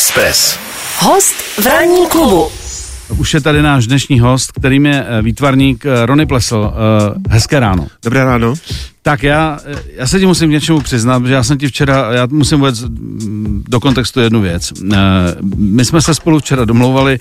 Express. 0.00 0.58
Host 0.98 1.34
v 1.34 1.66
ranní 1.66 2.06
klubu. 2.08 2.48
Už 3.18 3.34
je 3.34 3.40
tady 3.40 3.62
náš 3.62 3.86
dnešní 3.86 4.20
host, 4.20 4.52
kterým 4.52 4.86
je 4.86 5.04
eh, 5.08 5.22
výtvarník 5.22 5.86
eh, 5.86 6.06
Rony 6.06 6.26
Plesl. 6.26 6.72
Eh, 6.72 7.18
Hezké 7.28 7.60
ráno. 7.60 7.86
Dobré 8.04 8.24
ráno. 8.24 8.54
Tak 9.02 9.22
já, 9.22 9.58
já 9.96 10.06
se 10.06 10.20
ti 10.20 10.26
musím 10.26 10.48
k 10.48 10.52
něčemu 10.52 10.80
přiznat, 10.80 11.26
že 11.26 11.32
já 11.32 11.42
jsem 11.42 11.58
ti 11.58 11.68
včera, 11.68 12.12
já 12.12 12.26
musím 12.30 12.58
vůbec 12.58 12.84
do 13.68 13.80
kontextu 13.80 14.20
jednu 14.20 14.40
věc. 14.40 14.72
My 15.56 15.84
jsme 15.84 16.02
se 16.02 16.14
spolu 16.14 16.38
včera 16.38 16.64
domlouvali, 16.64 17.18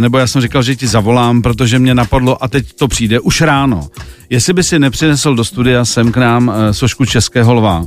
nebo 0.00 0.18
já 0.18 0.26
jsem 0.26 0.42
říkal, 0.42 0.62
že 0.62 0.76
ti 0.76 0.86
zavolám, 0.86 1.42
protože 1.42 1.78
mě 1.78 1.94
napadlo 1.94 2.44
a 2.44 2.48
teď 2.48 2.72
to 2.72 2.88
přijde 2.88 3.20
už 3.20 3.40
ráno. 3.40 3.88
Jestli 4.30 4.52
by 4.52 4.64
si 4.64 4.78
nepřinesl 4.78 5.34
do 5.34 5.44
studia 5.44 5.84
sem 5.84 6.12
k 6.12 6.16
nám 6.16 6.52
sošku 6.70 7.04
Českého 7.04 7.54
lva, 7.54 7.84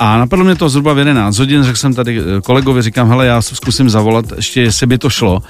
a 0.00 0.18
napadlo 0.18 0.44
mě 0.44 0.54
to 0.54 0.68
zhruba 0.68 0.92
v 0.92 0.98
11 0.98 1.38
hodin, 1.38 1.62
řekl 1.62 1.78
jsem 1.78 1.94
tady 1.94 2.20
kolegovi, 2.44 2.82
říkám, 2.82 3.08
hele, 3.08 3.26
já 3.26 3.42
zkusím 3.42 3.90
zavolat, 3.90 4.24
ještě 4.36 4.60
jestli 4.60 4.86
by 4.86 4.98
to 4.98 5.10
šlo. 5.10 5.42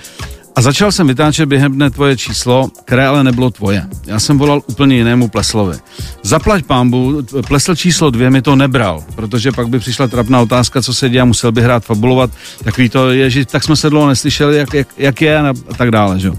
A 0.57 0.63
začal 0.63 0.93
jsem 0.93 1.07
vytáčet 1.07 1.49
během 1.49 1.73
dne 1.73 1.91
tvoje 1.91 2.17
číslo, 2.17 2.71
které 2.85 3.07
ale 3.07 3.25
nebylo 3.25 3.51
tvoje. 3.51 3.87
Já 4.07 4.21
jsem 4.21 4.39
volal 4.39 4.63
úplně 4.67 4.97
jinému 4.97 5.29
pleslovi. 5.29 5.77
Zaplať 6.23 6.65
pámbu, 6.65 7.23
plesl 7.49 7.75
číslo 7.75 8.11
dvě 8.11 8.31
mi 8.31 8.43
to 8.43 8.57
nebral, 8.57 9.05
protože 9.15 9.53
pak 9.53 9.69
by 9.69 9.79
přišla 9.79 10.09
trapná 10.09 10.41
otázka, 10.41 10.83
co 10.83 10.95
se 10.95 11.09
děje, 11.09 11.25
musel 11.25 11.53
by 11.53 11.63
hrát, 11.63 11.85
fabulovat. 11.85 12.31
Takový 12.65 12.89
to 12.89 13.11
je, 13.11 13.31
že 13.31 13.47
tak 13.47 13.65
jsme 13.65 13.77
se 13.77 13.91
dlouho 13.91 14.09
neslyšeli, 14.09 14.57
jak, 14.57 14.75
jak, 14.75 14.89
jak 14.99 15.23
je 15.23 15.39
a 15.39 15.55
tak 15.77 15.91
dále. 15.91 16.21
Že? 16.21 16.33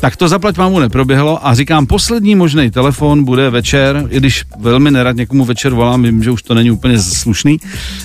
Tak 0.00 0.16
to 0.16 0.28
zaplať 0.28 0.56
pámbu 0.56 0.78
neproběhlo 0.78 1.46
a 1.46 1.54
říkám, 1.54 1.86
poslední 1.86 2.34
možný 2.34 2.70
telefon 2.70 3.24
bude 3.24 3.50
večer, 3.50 4.06
i 4.08 4.16
když 4.16 4.44
velmi 4.58 4.90
nerad 4.90 5.16
někomu 5.16 5.44
večer 5.44 5.72
volám, 5.74 6.02
vím, 6.02 6.22
že 6.22 6.30
už 6.30 6.42
to 6.42 6.54
není 6.54 6.70
úplně 6.70 6.98
slušný. 6.98 7.60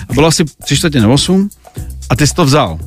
A 0.08 0.12
bylo 0.14 0.28
asi 0.28 0.44
tři 0.64 0.76
čtvrtě 0.76 1.00
na 1.00 1.08
osm 1.08 1.48
a 2.10 2.16
ty 2.16 2.26
jsi 2.26 2.34
to 2.34 2.44
vzal. 2.44 2.78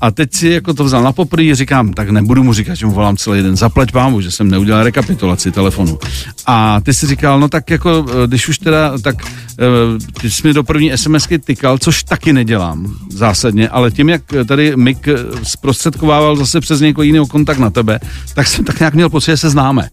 A 0.00 0.10
teď 0.10 0.34
si 0.34 0.48
jako 0.48 0.74
to 0.74 0.84
vzal 0.84 1.02
na 1.02 1.12
poprý, 1.12 1.54
říkám, 1.54 1.92
tak 1.92 2.10
nebudu 2.10 2.44
mu 2.44 2.52
říkat, 2.52 2.74
že 2.74 2.86
mu 2.86 2.92
volám 2.92 3.16
celý 3.16 3.42
den, 3.42 3.56
zaplať 3.56 3.92
pámu, 3.92 4.20
že 4.20 4.30
jsem 4.30 4.50
neudělal 4.50 4.82
rekapitulaci 4.82 5.50
telefonu. 5.50 5.98
A 6.46 6.80
ty 6.80 6.94
si 6.94 7.06
říkal, 7.06 7.40
no 7.40 7.48
tak 7.48 7.70
jako, 7.70 8.06
eh, 8.08 8.26
když 8.26 8.48
už 8.48 8.58
teda, 8.58 8.98
tak 8.98 9.16
eh, 9.26 9.64
ty 10.20 10.30
jsi 10.30 10.48
mi 10.48 10.54
do 10.54 10.62
první 10.62 10.92
SMSky 10.96 11.38
tykal, 11.38 11.78
což 11.78 12.02
taky 12.02 12.32
nedělám 12.32 12.94
zásadně, 13.10 13.68
ale 13.68 13.90
tím, 13.90 14.08
jak 14.08 14.22
tady 14.46 14.76
Mik 14.76 15.08
eh, 15.08 15.14
zprostředkovával 15.42 16.36
zase 16.36 16.60
přes 16.60 16.80
někoho 16.80 17.02
jiného 17.02 17.26
kontakt 17.26 17.58
na 17.58 17.70
tebe, 17.70 18.00
tak 18.34 18.46
jsem 18.46 18.64
tak 18.64 18.78
nějak 18.78 18.94
měl 18.94 19.08
pocit, 19.08 19.30
že 19.30 19.36
se 19.36 19.50
známe 19.50 19.88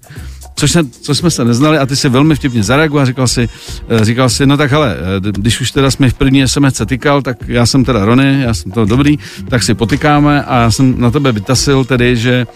což, 0.57 0.71
se, 0.71 0.83
což 1.01 1.17
jsme 1.17 1.31
se 1.31 1.45
neznali 1.45 1.77
a 1.77 1.85
ty 1.85 1.95
si 1.95 2.09
velmi 2.09 2.35
vtipně 2.35 2.63
zareagoval 2.63 3.03
a 3.03 3.05
říkal 3.05 3.27
si, 3.27 3.49
eh, 3.89 4.05
říkal 4.05 4.29
si, 4.29 4.45
no 4.45 4.57
tak 4.57 4.71
hele, 4.71 4.95
eh, 4.95 5.31
když 5.31 5.61
už 5.61 5.71
teda 5.71 5.91
jsme 5.91 6.09
v 6.09 6.13
první 6.13 6.47
SMS 6.47 6.81
tykal, 6.85 7.21
tak 7.21 7.37
já 7.47 7.65
jsem 7.65 7.85
teda 7.85 8.05
Rony, 8.05 8.41
já 8.41 8.53
jsem 8.53 8.71
to 8.71 8.85
dobrý, 8.85 9.19
tak 9.49 9.63
si 9.63 9.73
potykáme 9.73 10.43
a 10.43 10.61
já 10.61 10.71
jsem 10.71 11.01
na 11.01 11.11
tebe 11.11 11.31
vytasil 11.31 11.85
tedy, 11.85 12.15
že 12.15 12.47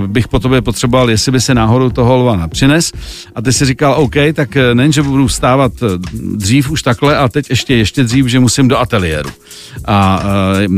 uh, 0.00 0.06
bych 0.06 0.28
po 0.28 0.38
tobě 0.38 0.62
potřeboval, 0.62 1.10
jestli 1.10 1.32
by 1.32 1.40
se 1.40 1.54
náhodou 1.54 1.90
toho 1.90 2.16
lva 2.16 2.48
přines 2.48 2.92
a 3.34 3.42
ty 3.42 3.52
si 3.52 3.64
říkal, 3.64 3.94
OK, 3.98 4.14
tak 4.32 4.56
nejen, 4.74 4.92
že 4.92 5.02
budu 5.02 5.28
stávat 5.28 5.72
dřív 6.34 6.70
už 6.70 6.82
takhle 6.82 7.16
a 7.16 7.28
teď 7.28 7.50
ještě 7.50 7.76
ještě 7.76 8.04
dřív, 8.04 8.26
že 8.26 8.40
musím 8.40 8.68
do 8.68 8.78
ateliéru. 8.78 9.30
A 9.84 10.22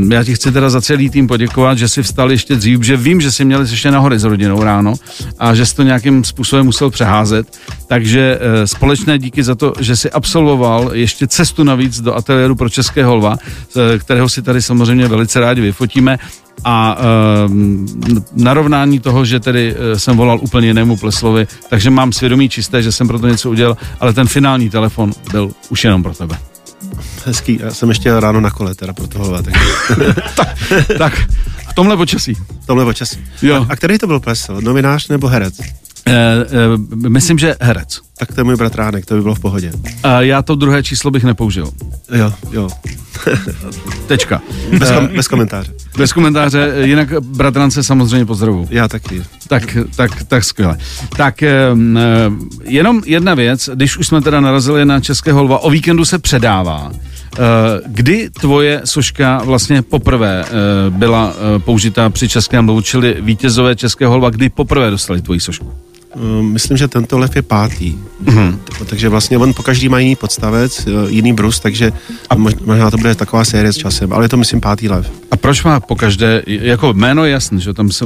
já 0.09 0.23
ti 0.23 0.35
chci 0.35 0.51
teda 0.51 0.69
za 0.69 0.81
celý 0.81 1.09
tým 1.09 1.27
poděkovat, 1.27 1.77
že 1.77 1.87
jsi 1.87 2.03
vstal 2.03 2.31
ještě 2.31 2.55
dřív, 2.55 2.83
že 2.83 2.97
vím, 2.97 3.21
že 3.21 3.31
jsi 3.31 3.45
měli 3.45 3.69
ještě 3.69 3.91
nahoře 3.91 4.19
s 4.19 4.23
rodinou 4.23 4.63
ráno 4.63 4.93
a 5.39 5.55
že 5.55 5.65
jsi 5.65 5.75
to 5.75 5.83
nějakým 5.83 6.23
způsobem 6.23 6.52
je 6.57 6.63
musel 6.63 6.89
přeházet, 6.89 7.59
takže 7.87 8.39
e, 8.41 8.67
společné 8.67 9.19
díky 9.19 9.43
za 9.43 9.55
to, 9.55 9.73
že 9.79 9.95
si 9.95 10.11
absolvoval 10.11 10.89
ještě 10.93 11.27
cestu 11.27 11.63
navíc 11.63 12.01
do 12.01 12.15
ateliéru 12.15 12.55
pro 12.55 12.69
České 12.69 13.05
holva, 13.05 13.35
e, 13.95 13.99
kterého 13.99 14.29
si 14.29 14.41
tady 14.41 14.61
samozřejmě 14.61 15.07
velice 15.07 15.39
rádi 15.39 15.61
vyfotíme 15.61 16.19
a 16.63 16.97
e, 16.97 17.03
narovnání 18.33 18.99
toho, 18.99 19.25
že 19.25 19.39
tedy 19.39 19.75
jsem 19.95 20.17
volal 20.17 20.39
úplně 20.41 20.67
jinému 20.67 20.97
Pleslovi, 20.97 21.47
takže 21.69 21.89
mám 21.89 22.13
svědomí 22.13 22.49
čisté, 22.49 22.81
že 22.81 22.91
jsem 22.91 23.07
pro 23.07 23.19
to 23.19 23.27
něco 23.27 23.49
udělal, 23.49 23.77
ale 23.99 24.13
ten 24.13 24.27
finální 24.27 24.69
telefon 24.69 25.11
byl 25.31 25.51
už 25.69 25.83
jenom 25.83 26.03
pro 26.03 26.13
tebe. 26.13 26.37
Hezký, 27.25 27.59
já 27.61 27.73
jsem 27.73 27.89
ještě 27.89 28.19
ráno 28.19 28.41
na 28.41 28.51
kole 28.51 28.75
teda 28.75 28.93
pro 28.93 29.07
tohle. 29.07 29.43
Tak... 29.43 29.53
tak, 30.35 30.57
tak, 30.97 31.13
v 31.69 31.73
tomhle 31.75 31.97
počasí. 31.97 32.33
V 32.33 32.65
tomhle 32.65 32.85
počasí. 32.85 33.19
Jo. 33.41 33.65
A, 33.69 33.73
a 33.73 33.75
který 33.75 33.97
to 33.97 34.07
byl 34.07 34.19
Plesl? 34.19 34.61
Novinář 34.61 35.07
nebo 35.07 35.27
herec? 35.27 35.59
Uh, 36.07 37.09
myslím, 37.09 37.39
že 37.39 37.55
herec. 37.61 37.99
Tak 38.17 38.33
to 38.33 38.39
je 38.39 38.43
můj 38.43 38.55
bratránek, 38.55 39.05
to 39.05 39.15
by 39.15 39.21
bylo 39.21 39.35
v 39.35 39.39
pohodě. 39.39 39.71
Uh, 39.75 40.11
já 40.19 40.41
to 40.41 40.55
druhé 40.55 40.83
číslo 40.83 41.11
bych 41.11 41.23
nepoužil. 41.23 41.71
Jo, 42.15 42.33
jo. 42.51 42.69
Tečka. 44.07 44.41
Bez, 44.79 44.91
kom, 44.91 45.07
bez 45.07 45.27
komentáře. 45.27 45.73
Bez 45.97 46.13
komentáře, 46.13 46.73
jinak 46.83 47.21
bratrance 47.21 47.83
samozřejmě 47.83 48.25
pozdravu. 48.25 48.67
Já 48.69 48.87
taky. 48.87 49.23
Tak, 49.47 49.77
tak, 49.95 50.23
tak 50.23 50.43
skvěle. 50.43 50.77
Tak 51.17 51.43
jenom 52.63 53.01
jedna 53.05 53.33
věc, 53.33 53.69
když 53.73 53.97
už 53.97 54.07
jsme 54.07 54.21
teda 54.21 54.39
narazili 54.39 54.85
na 54.85 54.99
České 54.99 55.31
holva, 55.31 55.59
o 55.59 55.69
víkendu 55.69 56.05
se 56.05 56.19
předává. 56.19 56.91
Kdy 57.85 58.29
tvoje 58.29 58.81
soška 58.85 59.41
vlastně 59.45 59.81
poprvé 59.81 60.45
byla 60.89 61.33
použita 61.57 62.09
při 62.09 62.29
Českém 62.29 62.67
lovu, 62.67 62.81
čili 62.81 63.17
vítězové 63.19 63.75
Českého 63.75 64.11
holva, 64.11 64.29
kdy 64.29 64.49
poprvé 64.49 64.91
dostali 64.91 65.21
tvoji 65.21 65.39
sošku? 65.39 65.73
Ehm, 66.15 66.45
myslím, 66.53 66.77
že 66.77 66.87
tento 66.87 67.17
lev 67.17 67.35
je 67.35 67.41
pátý. 67.41 67.97
Mm-hmm. 68.23 68.57
Takže 68.85 69.09
vlastně 69.09 69.37
on 69.37 69.53
po 69.53 69.63
každý 69.63 69.89
má 69.89 69.99
jiný 69.99 70.15
podstavec, 70.15 70.87
eh, 70.87 70.91
jiný 71.07 71.33
brus, 71.33 71.59
takže 71.59 71.91
a 72.29 72.35
možná 72.35 72.91
to 72.91 72.97
bude 72.97 73.15
taková 73.15 73.45
série 73.45 73.73
s 73.73 73.77
časem, 73.77 74.13
ale 74.13 74.25
je 74.25 74.29
to 74.29 74.37
myslím 74.37 74.61
pátý 74.61 74.89
lev. 74.89 75.11
A 75.31 75.37
proč 75.37 75.63
má 75.63 75.79
po 75.79 75.95
každé, 75.95 76.43
jako 76.47 76.93
jméno 76.93 77.25
je 77.25 77.31
jasné, 77.31 77.59
že 77.59 77.73
tam 77.73 77.91
se, 77.91 78.05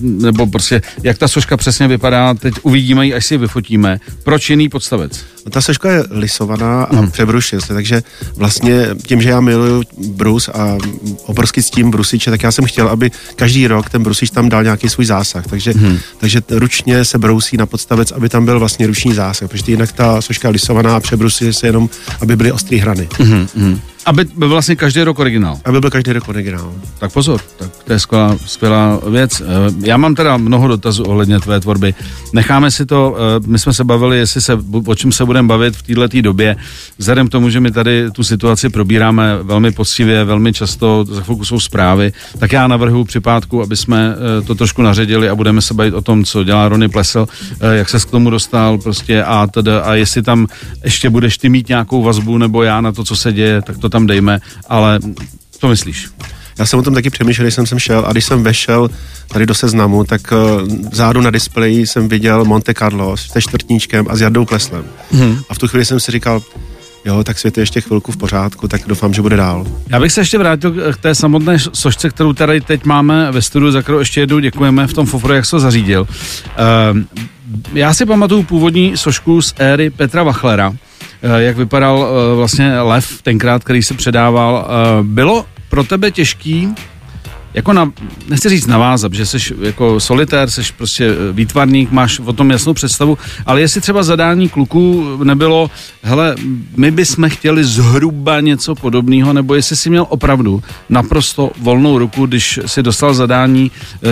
nebo 0.00 0.46
prostě, 0.46 0.82
jak 1.02 1.18
ta 1.18 1.28
soška 1.28 1.56
přesně 1.56 1.88
vypadá, 1.88 2.34
teď 2.34 2.54
uvidíme 2.62 3.06
ji, 3.06 3.14
až 3.14 3.26
si 3.26 3.34
ji 3.34 3.38
vyfotíme. 3.38 4.00
Proč 4.24 4.50
jiný 4.50 4.68
podstavec? 4.68 5.24
Ta 5.50 5.60
soška 5.60 5.92
je 5.92 6.04
lisovaná 6.10 6.84
a 6.84 7.00
mm. 7.00 7.10
přebrušuje 7.10 7.60
se, 7.60 7.74
takže 7.74 8.02
vlastně 8.36 8.88
tím, 9.06 9.22
že 9.22 9.28
já 9.28 9.40
miluju 9.40 9.82
brus 10.08 10.48
a 10.48 10.78
obrovský 11.26 11.62
s 11.62 11.70
tím 11.70 11.90
brusiče, 11.90 12.30
tak 12.30 12.42
já 12.42 12.52
jsem 12.52 12.64
chtěl, 12.64 12.88
aby 12.88 13.10
každý 13.36 13.66
rok 13.66 13.90
ten 13.90 14.02
brusič 14.02 14.30
tam 14.30 14.48
dal 14.48 14.62
nějaký 14.62 14.88
svůj 14.88 15.06
zásah, 15.06 15.46
takže, 15.46 15.72
mm. 15.76 15.98
takže 16.18 16.40
ručně 16.50 17.04
se 17.04 17.18
brousí 17.32 17.56
na 17.56 17.66
podstavec, 17.66 18.12
aby 18.12 18.28
tam 18.28 18.44
byl 18.44 18.58
vlastně 18.58 18.86
ruční 18.86 19.14
zásah, 19.14 19.48
protože 19.48 19.72
jinak 19.72 19.92
ta 19.92 20.20
soška 20.22 20.48
lisovaná 20.48 20.96
a 20.96 21.00
přebrusuje 21.00 21.52
se 21.52 21.66
jenom, 21.66 21.88
aby 22.20 22.36
byly 22.36 22.52
ostré 22.52 22.76
hrany. 22.76 23.08
Mm. 23.54 23.80
Aby 24.06 24.24
byl 24.36 24.48
vlastně 24.48 24.76
každý 24.76 25.02
rok 25.02 25.18
originál. 25.18 25.58
Aby 25.64 25.80
byl 25.80 25.90
každý 25.90 26.12
rok 26.12 26.28
originál. 26.28 26.72
Tak 26.98 27.12
pozor, 27.12 27.40
tak 27.58 27.70
to 27.84 27.92
je 27.92 27.98
skvělá, 27.98 28.36
skvělá 28.46 29.00
věc. 29.10 29.40
Eh, 29.40 29.44
já 29.86 29.96
mám 29.96 30.14
teda 30.14 30.36
mnoho 30.36 30.68
dotazů 30.68 31.04
ohledně 31.04 31.40
tvé 31.40 31.60
tvorby. 31.60 31.94
Necháme 32.32 32.70
si 32.70 32.86
to, 32.86 33.16
eh, 33.16 33.40
my 33.46 33.58
jsme 33.58 33.72
se 33.72 33.84
bavili, 33.84 34.18
jestli 34.18 34.40
se, 34.40 34.58
o 34.86 34.94
čem 34.94 35.12
se 35.12 35.24
budeme 35.24 35.48
bavit 35.48 35.76
v 35.76 35.82
této 35.82 36.22
době. 36.22 36.56
Vzhledem 36.98 37.28
k 37.28 37.30
tomu, 37.30 37.50
že 37.50 37.60
my 37.60 37.70
tady 37.70 38.10
tu 38.10 38.24
situaci 38.24 38.68
probíráme 38.68 39.38
velmi 39.42 39.72
poctivě, 39.72 40.24
velmi 40.24 40.52
často, 40.52 41.04
za 41.08 41.20
chvilku 41.20 41.44
jsou 41.44 41.60
zprávy, 41.60 42.12
tak 42.38 42.52
já 42.52 42.66
navrhu 42.66 43.04
připátku, 43.04 43.62
aby 43.62 43.76
jsme 43.76 44.14
eh, 44.14 44.42
to 44.42 44.54
trošku 44.54 44.82
naředili 44.82 45.28
a 45.28 45.34
budeme 45.34 45.62
se 45.62 45.74
bavit 45.74 45.94
o 45.94 46.02
tom, 46.02 46.24
co 46.24 46.44
dělá 46.44 46.68
Rony 46.68 46.88
Plesel, 46.88 47.26
jak 47.72 47.88
se 47.88 48.00
k 48.00 48.10
tomu 48.10 48.30
dostal 48.30 48.78
prostě 48.78 49.24
a 49.24 49.46
teda, 49.46 49.80
a 49.80 49.94
jestli 49.94 50.22
tam 50.22 50.46
ještě 50.84 51.10
budeš 51.10 51.38
ty 51.38 51.48
mít 51.48 51.68
nějakou 51.68 52.02
vazbu 52.02 52.38
nebo 52.38 52.62
já 52.62 52.80
na 52.80 52.92
to, 52.92 53.04
co 53.04 53.16
se 53.16 53.32
děje, 53.32 53.62
tak 53.62 53.78
to 53.78 53.91
tam 53.92 54.06
dejme, 54.06 54.40
ale 54.68 54.98
co 55.58 55.68
myslíš? 55.68 56.08
Já 56.58 56.66
jsem 56.66 56.78
o 56.78 56.82
tom 56.82 56.94
taky 56.94 57.10
přemýšlel, 57.10 57.44
když 57.44 57.54
jsem 57.54 57.66
sem 57.66 57.78
šel 57.78 58.04
a 58.06 58.12
když 58.12 58.24
jsem 58.24 58.42
vešel 58.42 58.90
tady 59.28 59.46
do 59.46 59.54
seznamu, 59.54 60.04
tak 60.04 60.32
uh, 60.32 60.68
zádu 60.92 61.20
na 61.20 61.30
displeji 61.30 61.86
jsem 61.86 62.08
viděl 62.08 62.44
Monte 62.44 62.74
Carlo 62.74 63.16
se 63.16 63.42
čtvrtníčkem 63.42 64.06
a 64.10 64.16
s 64.16 64.20
Jardou 64.20 64.44
Kleslem. 64.44 64.84
Hmm. 65.12 65.38
A 65.48 65.54
v 65.54 65.58
tu 65.58 65.68
chvíli 65.68 65.84
jsem 65.84 66.00
si 66.00 66.12
říkal, 66.12 66.42
jo, 67.04 67.24
tak 67.24 67.38
svět 67.38 67.56
je 67.56 67.62
ještě 67.62 67.80
chvilku 67.80 68.12
v 68.12 68.16
pořádku, 68.16 68.68
tak 68.68 68.80
doufám, 68.86 69.14
že 69.14 69.22
bude 69.22 69.36
dál. 69.36 69.66
Já 69.88 70.00
bych 70.00 70.12
se 70.12 70.20
ještě 70.20 70.38
vrátil 70.38 70.92
k 70.92 70.96
té 70.96 71.14
samotné 71.14 71.58
sošce, 71.58 72.10
kterou 72.10 72.32
tady 72.32 72.60
teď 72.60 72.84
máme 72.84 73.32
ve 73.32 73.42
studiu, 73.42 73.72
za 73.72 73.82
kterou 73.82 73.98
ještě 73.98 74.20
jednou 74.20 74.38
děkujeme 74.38 74.86
v 74.86 74.92
tom 74.92 75.06
fofru, 75.06 75.32
jak 75.32 75.46
se 75.46 75.60
zařídil. 75.60 76.02
Uh, 76.02 76.98
já 77.74 77.94
si 77.94 78.06
pamatuju 78.06 78.42
původní 78.42 78.96
sošku 78.96 79.42
z 79.42 79.54
éry 79.58 79.90
Petra 79.90 80.22
Wachlera, 80.22 80.72
Eh, 80.72 80.91
jak 81.22 81.56
vypadal 81.56 82.06
eh, 82.06 82.36
vlastně 82.36 82.80
lev 82.80 83.22
tenkrát, 83.22 83.64
který 83.64 83.82
se 83.82 83.94
předával. 83.94 84.66
Eh, 84.66 85.02
bylo 85.02 85.46
pro 85.68 85.84
tebe 85.84 86.10
těžký 86.10 86.68
jako 87.54 87.72
na, 87.72 87.92
nechci 88.28 88.48
říct 88.48 88.66
navázat, 88.66 89.14
že 89.14 89.26
jsi 89.26 89.38
jako 89.60 90.00
solitér, 90.00 90.50
jsi 90.50 90.60
prostě 90.76 91.10
výtvarník, 91.32 91.90
máš 91.90 92.20
o 92.20 92.32
tom 92.32 92.50
jasnou 92.50 92.74
představu, 92.74 93.18
ale 93.46 93.60
jestli 93.60 93.80
třeba 93.80 94.02
zadání 94.02 94.48
kluků 94.48 95.16
nebylo, 95.24 95.70
hele, 96.02 96.36
my 96.76 96.90
bychom 96.90 97.30
chtěli 97.30 97.64
zhruba 97.64 98.40
něco 98.40 98.74
podobného, 98.74 99.32
nebo 99.32 99.54
jestli 99.54 99.76
si 99.76 99.90
měl 99.90 100.06
opravdu 100.08 100.62
naprosto 100.88 101.50
volnou 101.60 101.98
ruku, 101.98 102.26
když 102.26 102.60
si 102.66 102.82
dostal 102.82 103.14
zadání 103.14 103.70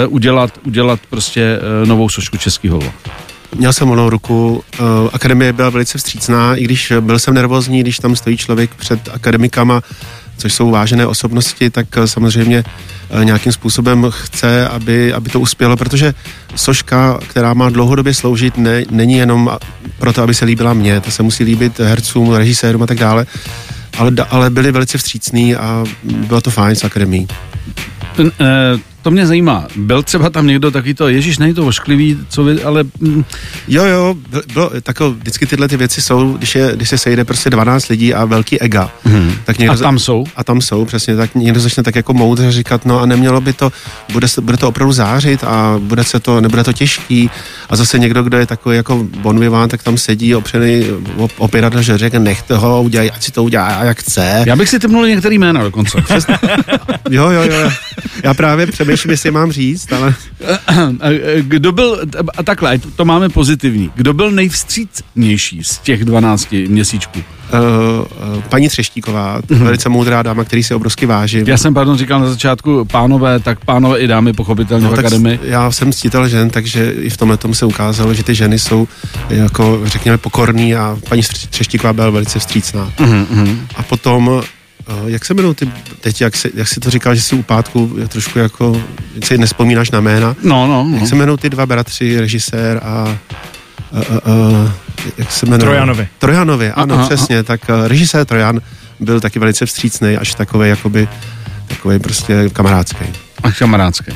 udělat, 0.08 0.58
udělat 0.64 1.00
prostě 1.10 1.58
novou 1.84 2.08
sošku 2.08 2.36
českého 2.36 2.80
Měl 3.54 3.72
jsem 3.72 3.88
volnou 3.88 4.10
ruku, 4.10 4.64
uh, 4.80 4.86
akademie 5.12 5.52
byla 5.52 5.70
velice 5.70 5.98
vstřícná, 5.98 6.54
i 6.54 6.64
když 6.64 6.92
byl 7.00 7.18
jsem 7.18 7.34
nervózní, 7.34 7.80
když 7.80 7.98
tam 7.98 8.16
stojí 8.16 8.36
člověk 8.36 8.74
před 8.74 9.08
akademikama, 9.12 9.82
což 10.40 10.52
jsou 10.54 10.70
vážené 10.70 11.06
osobnosti, 11.06 11.70
tak 11.70 11.86
eh, 11.96 12.06
samozřejmě 12.06 12.64
eh, 13.10 13.24
nějakým 13.24 13.52
způsobem 13.52 14.06
chce, 14.10 14.68
aby, 14.68 15.12
aby 15.12 15.30
to 15.30 15.40
uspělo, 15.40 15.76
protože 15.76 16.14
soška, 16.56 17.18
která 17.26 17.54
má 17.54 17.70
dlouhodobě 17.70 18.14
sloužit, 18.14 18.58
ne, 18.58 18.84
není 18.90 19.14
jenom 19.14 19.58
proto, 19.98 20.22
aby 20.22 20.34
se 20.34 20.44
líbila 20.44 20.74
mně, 20.74 21.00
to 21.00 21.10
se 21.10 21.22
musí 21.22 21.44
líbit 21.44 21.78
hercům, 21.78 22.34
režisérům 22.34 22.82
a 22.82 22.86
tak 22.86 22.98
dále, 22.98 23.26
ale, 23.98 24.12
ale 24.30 24.50
byli 24.50 24.72
velice 24.72 24.98
vstřícní 24.98 25.56
a 25.56 25.84
bylo 26.02 26.40
to 26.40 26.50
fajn 26.50 26.76
s 26.76 26.84
akademií. 26.84 27.28
Ten, 28.16 28.32
eh, 28.40 28.78
to 29.02 29.10
mě 29.10 29.26
zajímá. 29.26 29.66
Byl 29.76 30.02
třeba 30.02 30.30
tam 30.30 30.46
někdo 30.46 30.70
taky 30.70 30.94
to, 30.94 31.08
Ježíš, 31.08 31.38
není 31.38 31.54
to 31.54 31.66
ošklivý, 31.66 32.18
co 32.28 32.44
vy, 32.44 32.62
ale... 32.62 32.84
Mm. 33.00 33.24
Jo, 33.68 33.84
jo, 33.84 34.14
bylo, 34.54 34.70
tako, 34.82 35.10
vždycky 35.10 35.46
tyhle 35.46 35.68
ty 35.68 35.76
věci 35.76 36.02
jsou, 36.02 36.32
když, 36.32 36.54
je, 36.54 36.72
když 36.76 36.88
se 36.88 36.98
sejde 36.98 37.24
prostě 37.24 37.50
12 37.50 37.88
lidí 37.88 38.14
a 38.14 38.24
velký 38.24 38.60
ega. 38.60 38.90
Hmm. 39.04 39.32
Tak 39.44 39.58
někdo, 39.58 39.74
a 39.74 39.76
tam 39.76 39.98
jsou? 39.98 40.24
A 40.36 40.44
tam 40.44 40.60
jsou, 40.60 40.84
přesně, 40.84 41.16
tak 41.16 41.34
někdo 41.34 41.60
začne 41.60 41.82
tak 41.82 41.96
jako 41.96 42.14
moudře 42.14 42.52
říkat, 42.52 42.86
no 42.86 43.00
a 43.00 43.06
nemělo 43.06 43.40
by 43.40 43.52
to, 43.52 43.72
bude, 44.12 44.26
bude 44.40 44.56
to 44.56 44.68
opravdu 44.68 44.92
zářit 44.92 45.44
a 45.44 45.74
bude 45.78 46.04
se 46.04 46.20
to, 46.20 46.40
nebude 46.40 46.64
to 46.64 46.72
těžký. 46.72 47.30
A 47.68 47.76
zase 47.76 47.98
někdo, 47.98 48.22
kdo 48.22 48.38
je 48.38 48.46
takový 48.46 48.76
jako 48.76 49.06
bonviván, 49.20 49.68
tak 49.68 49.82
tam 49.82 49.98
sedí 49.98 50.34
opřený 50.34 50.84
opěrat 51.38 51.74
že 51.80 51.98
řekne, 51.98 52.18
nech 52.18 52.42
toho 52.42 52.82
udělaj, 52.82 53.10
ať 53.14 53.22
si 53.22 53.32
to 53.32 53.44
udělá, 53.44 53.84
jak 53.84 53.98
chce. 53.98 54.44
Já 54.46 54.56
bych 54.56 54.68
si 54.68 54.78
typnul 54.78 55.06
některý 55.06 55.38
jména 55.38 55.62
dokonce. 55.62 55.98
jo, 57.10 57.30
jo, 57.30 57.42
jo. 57.42 57.70
Já 58.22 58.34
právě 58.34 58.66
přemýšlím, 58.66 59.10
jestli 59.10 59.30
mám 59.30 59.52
říct, 59.52 59.92
ale... 59.92 60.14
Kdo 61.40 61.72
byl, 61.72 62.00
a 62.36 62.42
takhle, 62.42 62.78
to 62.78 63.04
máme 63.04 63.28
pozitivní, 63.28 63.90
kdo 63.94 64.12
byl 64.12 64.30
nejvstřícnější 64.30 65.64
z 65.64 65.78
těch 65.78 66.04
12 66.04 66.52
měsíčků? 66.52 67.22
Uh, 67.52 68.42
paní 68.48 68.68
Třeštíková, 68.68 69.40
uh-huh. 69.40 69.58
velice 69.58 69.88
moudrá 69.88 70.22
dáma, 70.22 70.44
který 70.44 70.62
se 70.62 70.74
obrovsky 70.74 71.06
vážím. 71.06 71.48
Já 71.48 71.56
jsem, 71.56 71.74
pardon, 71.74 71.98
říkal 71.98 72.20
na 72.20 72.28
začátku 72.28 72.84
pánové, 72.84 73.40
tak 73.40 73.64
pánové 73.64 73.98
i 73.98 74.06
dámy 74.06 74.32
pochopitelně 74.32 74.84
no, 74.84 74.90
v 74.90 74.98
akademii. 74.98 75.38
Já 75.42 75.70
jsem 75.70 75.92
ctitel 75.92 76.28
žen, 76.28 76.50
takže 76.50 76.92
i 76.92 77.10
v 77.10 77.16
tomhle 77.16 77.36
tomu 77.36 77.54
se 77.54 77.66
ukázalo, 77.66 78.14
že 78.14 78.22
ty 78.22 78.34
ženy 78.34 78.58
jsou 78.58 78.88
jako, 79.30 79.80
řekněme, 79.84 80.18
pokorný 80.18 80.76
a 80.76 80.98
paní 81.08 81.22
Třeštíková 81.50 81.92
byla 81.92 82.10
velice 82.10 82.38
vstřícná. 82.38 82.92
Uh-huh. 82.98 83.56
A 83.76 83.82
potom 83.82 84.42
jak 85.06 85.24
se 85.24 85.34
jmenují 85.34 85.54
ty, 85.54 85.70
teď, 86.00 86.20
jak, 86.20 86.36
se, 86.36 86.50
jak 86.54 86.68
jsi 86.68 86.80
to 86.80 86.90
říkal, 86.90 87.14
že 87.14 87.22
jsi 87.22 87.34
u 87.34 87.42
pátku 87.42 87.94
je 87.98 88.08
trošku 88.08 88.38
jako, 88.38 88.82
si 89.24 89.38
nespomínáš 89.38 89.90
na 89.90 90.00
jména. 90.00 90.36
No, 90.42 90.66
no, 90.66 90.84
no. 90.84 90.96
Jak 90.96 91.08
se 91.08 91.14
jmenují 91.14 91.38
ty 91.38 91.50
dva 91.50 91.66
bratři, 91.66 92.20
režisér 92.20 92.80
a, 92.82 92.88
a, 92.88 93.98
a, 93.98 94.00
a 94.00 94.72
jak 95.18 95.32
se 95.32 95.46
jmenují? 95.46 95.60
Trojanovi. 95.60 96.08
Trojanovi, 96.18 96.70
ano, 96.70 96.94
aha, 96.94 97.06
přesně. 97.06 97.36
Aha. 97.36 97.42
Tak 97.42 97.60
uh, 97.68 97.86
režisér 97.86 98.24
Trojan 98.24 98.60
byl 99.00 99.20
taky 99.20 99.38
velice 99.38 99.66
vstřícný, 99.66 100.16
až 100.16 100.34
takový 100.34 100.68
jakoby, 100.68 101.08
takový 101.66 101.98
prostě 101.98 102.48
kamarádský. 102.52 103.04
A 103.42 103.52
kamarádský. 103.52 104.12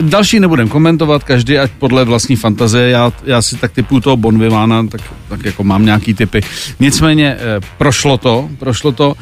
Další 0.00 0.40
nebudem 0.40 0.68
komentovat, 0.68 1.24
každý 1.24 1.58
ať 1.58 1.70
podle 1.70 2.04
vlastní 2.04 2.36
fantazie, 2.36 2.88
já, 2.88 3.12
já 3.24 3.42
si 3.42 3.56
tak 3.56 3.72
typu 3.72 4.00
toho 4.00 4.16
Bonvivána, 4.16 4.86
tak, 4.86 5.00
tak 5.28 5.44
jako 5.44 5.64
mám 5.64 5.84
nějaký 5.84 6.14
typy. 6.14 6.40
Nicméně 6.80 7.36
eh, 7.38 7.60
prošlo 7.78 8.18
to, 8.18 8.48
prošlo 8.58 8.92
to. 8.92 9.14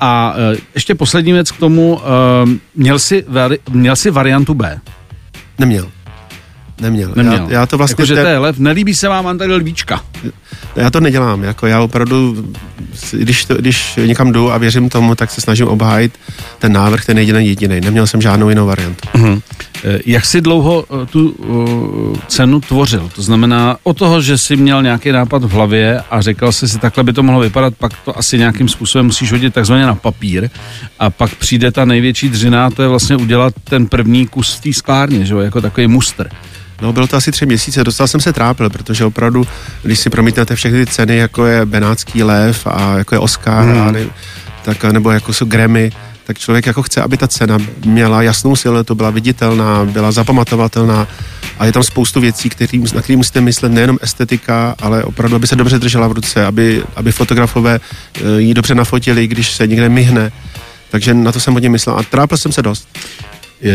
A 0.00 0.34
uh, 0.52 0.58
ještě 0.74 0.94
poslední 0.94 1.32
věc 1.32 1.50
k 1.50 1.56
tomu. 1.56 1.94
Uh, 1.94 2.00
měl, 2.74 2.98
jsi, 2.98 3.24
vari, 3.28 3.58
měl 3.70 3.96
jsi 3.96 4.10
variantu 4.10 4.54
B? 4.54 4.80
Neměl. 5.58 5.90
Neměl. 6.80 7.12
Neměl. 7.16 7.46
Já, 7.48 7.50
já 7.50 7.66
to 7.66 7.78
vlastně... 7.78 7.92
Jako, 7.92 8.04
že 8.04 8.14
to 8.14 8.28
je 8.28 8.38
lev, 8.38 8.58
nelíbí 8.58 8.94
se 8.94 9.08
vám 9.08 9.38
tady 9.38 9.54
lvíčka. 9.54 10.00
Já 10.76 10.90
to 10.90 11.00
nedělám, 11.00 11.44
jako 11.44 11.66
já 11.66 11.80
opravdu, 11.80 12.44
když, 13.12 13.44
to, 13.44 13.54
když 13.54 13.98
někam 14.06 14.32
jdu 14.32 14.52
a 14.52 14.58
věřím 14.58 14.88
tomu, 14.88 15.14
tak 15.14 15.30
se 15.30 15.40
snažím 15.40 15.68
obhájit 15.68 16.18
ten 16.58 16.72
návrh, 16.72 17.04
ten 17.04 17.18
jediný 17.18 17.46
jediný. 17.46 17.80
Neměl 17.80 18.06
jsem 18.06 18.22
žádnou 18.22 18.48
jinou 18.48 18.66
variantu. 18.66 19.08
Uh-huh. 19.14 19.42
Jak 20.06 20.26
jsi 20.26 20.40
dlouho 20.40 20.84
eh, 20.84 21.06
tu 21.06 21.30
uh, 21.30 22.16
cenu 22.26 22.60
tvořil? 22.60 23.10
To 23.14 23.22
znamená, 23.22 23.76
o 23.82 23.94
toho, 23.94 24.20
že 24.20 24.38
jsi 24.38 24.56
měl 24.56 24.82
nějaký 24.82 25.12
nápad 25.12 25.44
v 25.44 25.50
hlavě 25.50 26.02
a 26.10 26.20
řekl 26.20 26.52
jsi 26.52 26.68
si, 26.68 26.78
takhle 26.78 27.04
by 27.04 27.12
to 27.12 27.22
mohlo 27.22 27.40
vypadat, 27.40 27.74
pak 27.74 27.92
to 28.04 28.18
asi 28.18 28.38
nějakým 28.38 28.68
způsobem 28.68 29.06
musíš 29.06 29.32
hodit 29.32 29.54
takzvaně 29.54 29.86
na 29.86 29.94
papír 29.94 30.50
a 30.98 31.10
pak 31.10 31.34
přijde 31.34 31.72
ta 31.72 31.84
největší 31.84 32.28
dřina, 32.28 32.70
to 32.70 32.82
je 32.82 32.88
vlastně 32.88 33.16
udělat 33.16 33.54
ten 33.64 33.86
první 33.86 34.26
kus 34.26 34.54
v 34.54 34.60
té 34.60 34.72
sklárně, 34.72 35.24
že 35.24 35.34
jo, 35.34 35.40
jako 35.40 35.60
takový 35.60 35.86
muster. 35.86 36.30
No, 36.82 36.92
bylo 36.92 37.06
to 37.06 37.16
asi 37.16 37.32
tři 37.32 37.46
měsíce, 37.46 37.84
dostal 37.84 38.06
jsem 38.06 38.20
se 38.20 38.32
trápil, 38.32 38.70
protože 38.70 39.04
opravdu, 39.04 39.46
když 39.82 39.98
si 39.98 40.10
promítnete 40.10 40.56
všechny 40.56 40.86
ty 40.86 40.92
ceny, 40.92 41.16
jako 41.16 41.46
je 41.46 41.66
Benátský 41.66 42.22
lev 42.22 42.66
a 42.66 42.98
jako 42.98 43.14
je 43.14 43.18
Oscar, 43.18 43.64
hmm. 43.64 43.82
a 43.82 43.90
ne, 43.90 44.06
tak, 44.62 44.84
nebo 44.84 45.10
jako 45.10 45.32
jsou 45.32 45.44
Grammy, 45.44 45.92
tak 46.30 46.38
člověk 46.38 46.66
jako 46.66 46.82
chce, 46.82 47.02
aby 47.02 47.16
ta 47.16 47.28
cena 47.28 47.58
měla 47.84 48.22
jasnou 48.22 48.56
siluetu, 48.56 48.94
byla 48.94 49.10
viditelná, 49.10 49.84
byla 49.84 50.12
zapamatovatelná 50.12 51.06
a 51.58 51.66
je 51.66 51.72
tam 51.72 51.82
spoustu 51.82 52.20
věcí, 52.20 52.50
který, 52.50 52.78
na 52.94 53.02
které 53.02 53.16
musíte 53.16 53.40
myslet 53.40 53.72
nejenom 53.72 53.98
estetika, 54.02 54.74
ale 54.78 55.04
opravdu, 55.04 55.36
aby 55.36 55.46
se 55.46 55.56
dobře 55.56 55.78
držela 55.78 56.08
v 56.08 56.12
ruce, 56.12 56.46
aby, 56.46 56.82
aby 56.96 57.12
fotografové 57.12 57.80
eh, 58.14 58.20
ji 58.38 58.54
dobře 58.54 58.74
nafotili, 58.74 59.26
když 59.26 59.52
se 59.52 59.66
někde 59.66 59.88
myhne. 59.88 60.32
Takže 60.90 61.14
na 61.14 61.32
to 61.32 61.40
jsem 61.40 61.54
hodně 61.54 61.68
myslel 61.68 61.98
a 61.98 62.02
trápil 62.02 62.38
jsem 62.38 62.52
se 62.52 62.62
dost. 62.62 62.88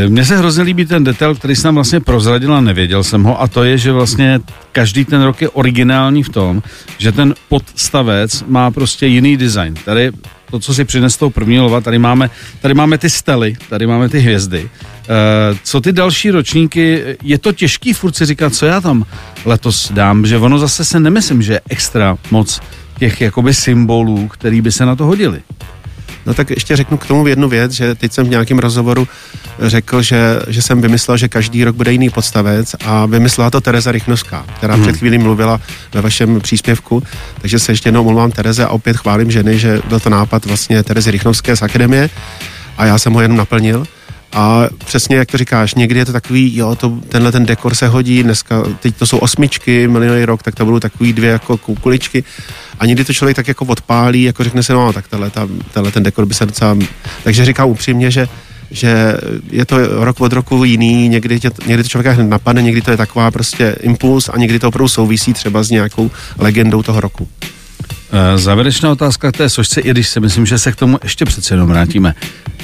Mně 0.08 0.26
se 0.26 0.38
hrozně 0.38 0.64
líbí 0.64 0.86
ten 0.86 1.04
detail, 1.04 1.36
který 1.36 1.56
jsem 1.56 1.76
vlastně 1.76 2.00
prozradil 2.00 2.54
a 2.54 2.62
nevěděl 2.62 3.04
jsem 3.04 3.24
ho, 3.24 3.42
a 3.42 3.48
to 3.48 3.64
je, 3.64 3.78
že 3.78 3.92
vlastně 3.92 4.40
každý 4.72 5.06
ten 5.06 5.22
rok 5.22 5.42
je 5.42 5.50
originální 5.50 6.24
v 6.24 6.30
tom, 6.30 6.64
že 6.98 7.12
ten 7.12 7.36
podstavec 7.50 8.44
má 8.48 8.72
prostě 8.72 9.08
jiný 9.08 9.38
design. 9.38 9.74
Tady 9.86 10.12
to, 10.56 10.60
co 10.60 10.74
si 10.74 10.86
přines 10.86 11.18
tou 11.18 11.30
první 11.30 11.60
lova, 11.60 11.82
tady 11.82 12.00
máme, 12.00 12.30
tady 12.62 12.74
máme 12.74 12.98
ty 12.98 13.10
stely, 13.10 13.56
tady 13.70 13.88
máme 13.88 14.10
ty 14.10 14.20
hvězdy. 14.20 14.64
Uh, 14.64 15.58
co 15.64 15.82
ty 15.82 15.92
další 15.92 16.32
ročníky, 16.32 17.18
je 17.24 17.38
to 17.38 17.52
těžký 17.52 17.94
furt 17.94 18.16
si 18.16 18.26
říkat, 18.26 18.54
co 18.54 18.66
já 18.66 18.82
tam 18.82 19.06
letos 19.46 19.92
dám, 19.92 20.26
že 20.26 20.38
ono 20.38 20.60
zase 20.60 20.86
se 20.86 21.00
nemyslím, 21.00 21.42
že 21.42 21.54
je 21.54 21.62
extra 21.70 22.18
moc 22.32 22.60
těch 23.00 23.22
jakoby 23.22 23.54
symbolů, 23.54 24.28
který 24.28 24.62
by 24.62 24.72
se 24.72 24.86
na 24.86 24.96
to 24.96 25.06
hodili. 25.06 25.42
No 26.26 26.34
tak 26.34 26.50
ještě 26.50 26.76
řeknu 26.76 26.98
k 26.98 27.06
tomu 27.06 27.28
jednu 27.28 27.50
věc, 27.50 27.72
že 27.72 27.96
teď 27.96 28.14
jsem 28.14 28.26
v 28.26 28.30
nějakém 28.30 28.60
rozhovoru 28.60 29.08
řekl, 29.60 30.02
že, 30.02 30.40
že 30.48 30.62
jsem 30.62 30.82
vymyslel, 30.82 31.18
že 31.18 31.28
každý 31.28 31.64
rok 31.64 31.76
bude 31.76 31.92
jiný 31.92 32.10
podstavec 32.10 32.76
a 32.86 33.06
vymyslela 33.06 33.50
to 33.50 33.62
Tereza 33.62 33.92
Rychnovská, 33.92 34.46
která 34.58 34.74
hmm. 34.74 34.84
před 34.84 34.98
chvílí 34.98 35.18
mluvila 35.18 35.62
ve 35.94 36.02
vašem 36.02 36.42
příspěvku, 36.42 37.04
takže 37.42 37.60
se 37.60 37.72
ještě 37.72 37.88
jednou 37.88 38.02
omlouvám 38.02 38.32
Tereze 38.32 38.66
a 38.66 38.70
opět 38.70 38.98
chválím 38.98 39.32
ženy, 39.32 39.60
že 39.60 39.82
byl 39.90 40.00
to 40.00 40.10
nápad 40.10 40.46
vlastně 40.46 40.84
Terezy 40.84 41.12
Rychnovské 41.12 41.56
z 41.56 41.62
Akademie 41.62 42.10
a 42.78 42.86
já 42.86 42.98
jsem 42.98 43.14
ho 43.14 43.22
jenom 43.22 43.38
naplnil. 43.38 43.86
A 44.34 44.64
přesně 44.86 45.16
jak 45.16 45.32
to 45.32 45.38
říkáš, 45.38 45.76
někdy 45.76 46.00
je 46.00 46.06
to 46.06 46.14
takový, 46.14 46.58
jo, 46.58 46.76
to, 46.76 46.90
tenhle 47.10 47.32
ten 47.32 47.46
dekor 47.46 47.76
se 47.76 47.88
hodí, 47.88 48.24
dneska, 48.24 48.64
teď 48.80 48.96
to 48.96 49.06
jsou 49.06 49.18
osmičky, 49.18 49.88
milioný 49.88 50.26
rok, 50.26 50.44
tak 50.44 50.56
to 50.56 50.66
budou 50.66 50.80
takový 50.80 51.14
dvě 51.14 51.30
jako 51.30 51.58
kukuličky. 51.58 52.24
A 52.80 52.86
někdy 52.86 53.06
to 53.06 53.14
člověk 53.14 53.36
tak 53.36 53.48
jako 53.48 53.66
odpálí, 53.66 54.24
jako 54.24 54.44
řekne 54.44 54.64
se, 54.64 54.74
no 54.74 54.94
tak 54.94 55.08
tenhle, 55.08 55.30
ta, 55.30 55.48
tenhle 55.74 55.92
ten 55.92 56.04
dekor 56.04 56.26
by 56.26 56.34
se 56.34 56.46
docela... 56.46 56.78
Takže 57.24 57.46
říkám 57.46 57.70
upřímně, 57.70 58.12
že 58.12 58.28
že 58.72 59.18
je 59.52 59.66
to 59.66 60.06
rok 60.06 60.22
od 60.22 60.34
roku 60.34 60.64
jiný, 60.64 61.10
někdy, 61.10 61.40
tě, 61.40 61.52
někdy 61.66 61.84
to 61.84 61.90
člověka 61.90 62.12
hned 62.12 62.30
napadne, 62.30 62.62
někdy 62.62 62.82
to 62.82 62.92
je 62.92 62.98
taková 62.98 63.32
prostě 63.32 63.76
impuls 63.82 64.30
a 64.30 64.38
někdy 64.38 64.60
to 64.60 64.68
opravdu 64.68 64.88
souvisí 64.88 65.34
třeba 65.34 65.64
s 65.64 65.70
nějakou 65.70 66.12
legendou 66.38 66.84
toho 66.84 67.02
roku. 67.02 67.28
Eh, 68.12 68.38
závěrečná 68.38 68.92
otázka 68.92 69.32
k 69.32 69.38
té 69.38 69.50
sošce, 69.50 69.82
i 69.82 69.92
když 69.92 70.10
si 70.10 70.20
myslím, 70.20 70.46
že 70.46 70.58
se 70.60 70.72
k 70.72 70.76
tomu 70.76 71.00
ještě 71.04 71.26
přece 71.26 71.54
jenom 71.54 71.70
vrátíme. 71.70 72.16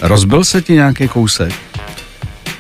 Rozbil 0.02 0.44
se 0.44 0.62
ti 0.62 0.74
nějaký 0.74 1.08
kousek? 1.08 1.54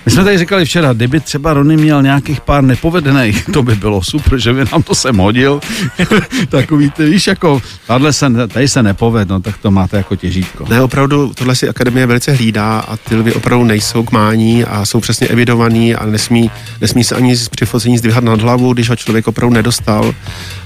My 0.05 0.11
jsme 0.11 0.23
tady 0.23 0.37
říkali 0.37 0.65
včera, 0.65 0.93
kdyby 0.93 1.19
třeba 1.19 1.53
Rony 1.53 1.77
měl 1.77 2.03
nějakých 2.03 2.41
pár 2.41 2.63
nepovedených, 2.63 3.45
to 3.53 3.63
by 3.63 3.75
bylo 3.75 4.03
super, 4.03 4.39
že 4.39 4.53
by 4.53 4.65
nám 4.71 4.83
to 4.83 4.95
sem 4.95 5.17
hodil. 5.17 5.61
Takový, 6.49 6.89
ty 6.89 7.05
víš, 7.05 7.27
jako, 7.27 7.61
tady 7.87 8.13
se, 8.13 8.47
tady 8.47 8.67
se 8.67 8.83
nepoved, 8.83 9.29
no, 9.29 9.39
tak 9.39 9.57
to 9.57 9.71
máte 9.71 9.97
jako 9.97 10.15
těžítko. 10.15 10.65
Ne, 10.69 10.81
opravdu, 10.81 11.31
tohle 11.35 11.55
si 11.55 11.69
akademie 11.69 12.05
velice 12.05 12.31
hlídá 12.31 12.79
a 12.79 12.97
ty 12.97 13.15
lvy 13.15 13.33
opravdu 13.33 13.65
nejsou 13.65 14.03
k 14.03 14.11
mání 14.11 14.63
a 14.63 14.85
jsou 14.85 14.99
přesně 14.99 15.27
evidovaný 15.27 15.95
a 15.95 16.05
nesmí, 16.05 16.51
nesmí 16.81 17.03
se 17.03 17.15
ani 17.15 17.35
při 17.51 17.65
focení 17.65 17.97
zdvihat 17.97 18.23
nad 18.23 18.41
hlavu, 18.41 18.73
když 18.73 18.89
ho 18.89 18.95
člověk 18.95 19.27
opravdu 19.27 19.55
nedostal. 19.55 20.13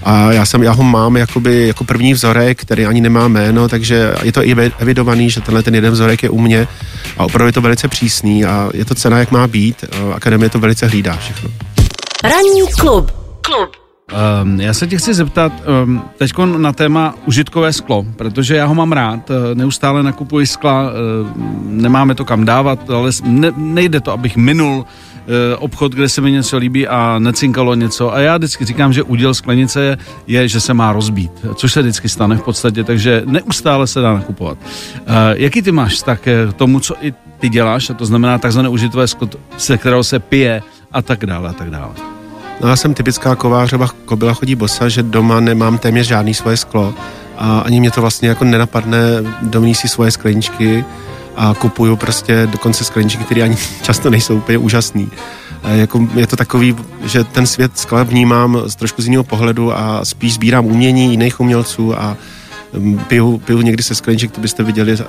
A 0.04 0.32
já, 0.32 0.46
jsem, 0.46 0.64
já 0.64 0.72
ho 0.72 0.84
mám 0.84 1.18
jakoby, 1.18 1.68
jako 1.68 1.84
první 1.84 2.14
vzorek, 2.14 2.62
který 2.62 2.86
ani 2.86 3.02
nemá 3.02 3.28
jméno, 3.28 3.70
takže 3.70 4.14
je 4.24 4.32
to 4.32 4.48
i 4.48 4.56
evidovaný, 4.80 5.30
že 5.30 5.42
tenhle 5.42 5.64
ten 5.64 5.76
jeden 5.76 5.94
vzorek 5.94 6.24
je 6.24 6.30
u 6.30 6.42
mě 6.42 6.68
a 7.18 7.24
opravdu 7.24 7.48
je 7.48 7.54
to 7.54 7.62
velice 7.62 7.88
přísný 7.88 8.46
a 8.46 8.70
je 8.74 8.86
to 8.86 8.96
cena, 8.96 9.20
jak 9.26 9.32
má 9.32 9.48
být. 9.48 9.86
Akademie 10.14 10.50
to 10.50 10.60
velice 10.60 10.88
hlídá 10.88 11.18
všechno. 11.18 11.50
Ranní 12.24 12.62
klub. 12.80 13.12
Klub. 13.42 13.70
Um, 14.44 14.62
já 14.62 14.74
se 14.74 14.88
tě 14.88 14.98
chci 14.98 15.14
zeptat 15.14 15.52
um, 15.84 16.02
teď 16.18 16.32
na 16.58 16.74
téma 16.74 17.16
užitkové 17.26 17.74
sklo, 17.74 18.06
protože 18.16 18.56
já 18.56 18.66
ho 18.66 18.76
mám 18.76 18.92
rád, 18.92 19.32
eh, 19.32 19.56
neustále 19.56 20.04
nakupuji 20.04 20.48
skla, 20.48 20.82
uh, 20.82 20.92
nemáme 21.66 22.16
to 22.16 22.26
kam 22.26 22.46
dávat, 22.46 22.90
ale 22.90 23.12
ne, 23.24 23.52
nejde 23.58 24.02
to, 24.02 24.12
abych 24.12 24.38
minul 24.38 24.86
obchod, 25.58 25.92
kde 25.92 26.10
se 26.10 26.22
mi 26.22 26.32
něco 26.32 26.58
líbí 26.58 26.88
a 26.88 27.20
necinkalo 27.20 27.76
něco. 27.76 28.14
A 28.14 28.20
já 28.20 28.38
vždycky 28.38 28.66
říkám, 28.66 28.94
že 28.94 29.04
úděl 29.04 29.34
sklenice 29.34 29.82
je, 29.82 29.98
je, 30.28 30.48
že 30.48 30.60
se 30.60 30.74
má 30.74 30.94
rozbít, 30.94 31.32
což 31.56 31.74
se 31.74 31.82
vždycky 31.82 32.10
stane 32.10 32.38
v 32.38 32.42
podstatě, 32.42 32.84
takže 32.84 33.24
neustále 33.26 33.88
se 33.88 34.02
dá 34.02 34.14
nakupovat. 34.14 34.58
E, 35.08 35.36
jaký 35.38 35.62
ty 35.62 35.72
máš 35.72 36.02
tak 36.02 36.22
k 36.22 36.54
tomu, 36.56 36.80
co 36.80 36.96
i 37.02 37.14
ty 37.40 37.50
děláš, 37.50 37.90
a 37.90 37.94
to 37.94 38.06
znamená 38.06 38.38
takzvané 38.38 38.70
užitové 38.70 39.08
sklo, 39.08 39.30
se 39.58 39.78
kterého 39.78 40.04
se 40.04 40.20
pije 40.20 40.62
a 40.92 41.02
tak 41.02 41.26
dále 41.26 41.50
a 41.50 41.54
tak 41.54 41.70
dále. 41.70 41.94
No 42.62 42.70
já 42.70 42.76
jsem 42.76 42.94
typická 42.94 43.36
kovářova 43.36 43.88
kobila 44.06 44.34
chodí 44.34 44.56
bosa, 44.56 44.90
že 44.90 45.04
doma 45.04 45.40
nemám 45.40 45.78
téměř 45.78 46.08
žádný 46.08 46.34
svoje 46.34 46.58
sklo 46.58 46.94
a 47.38 47.60
ani 47.60 47.80
mě 47.80 47.92
to 47.92 48.02
vlastně 48.02 48.30
jako 48.30 48.44
nenapadne 48.44 49.00
domní 49.42 49.76
si 49.76 49.88
svoje 49.88 50.12
skleničky 50.12 50.86
a 51.38 51.54
kupuju 51.54 51.96
prostě 51.96 52.48
dokonce 52.52 52.84
skleničky, 52.84 53.24
které 53.24 53.42
ani 53.42 53.58
často 53.82 54.10
nejsou 54.10 54.38
úplně 54.38 54.58
úžasný. 54.58 55.12
Jako 55.64 56.08
je 56.16 56.28
to 56.28 56.36
takový, 56.36 56.76
že 57.04 57.24
ten 57.24 57.48
svět 57.48 57.78
skla 57.78 58.04
vnímám 58.04 58.62
z 58.66 58.76
trošku 58.76 59.02
z 59.02 59.06
jiného 59.06 59.24
pohledu 59.24 59.78
a 59.78 60.06
spíš 60.06 60.34
sbírám 60.34 60.66
umění 60.66 61.12
jiných 61.12 61.40
umělců 61.40 62.00
a 62.00 62.18
mm, 62.74 63.00
piju, 63.00 63.38
piju 63.38 63.62
někdy 63.62 63.84
se 63.84 63.96
skleniček, 63.96 64.32
to 64.32 64.42
byste 64.42 64.64
viděli 64.64 64.96
za, 64.96 65.06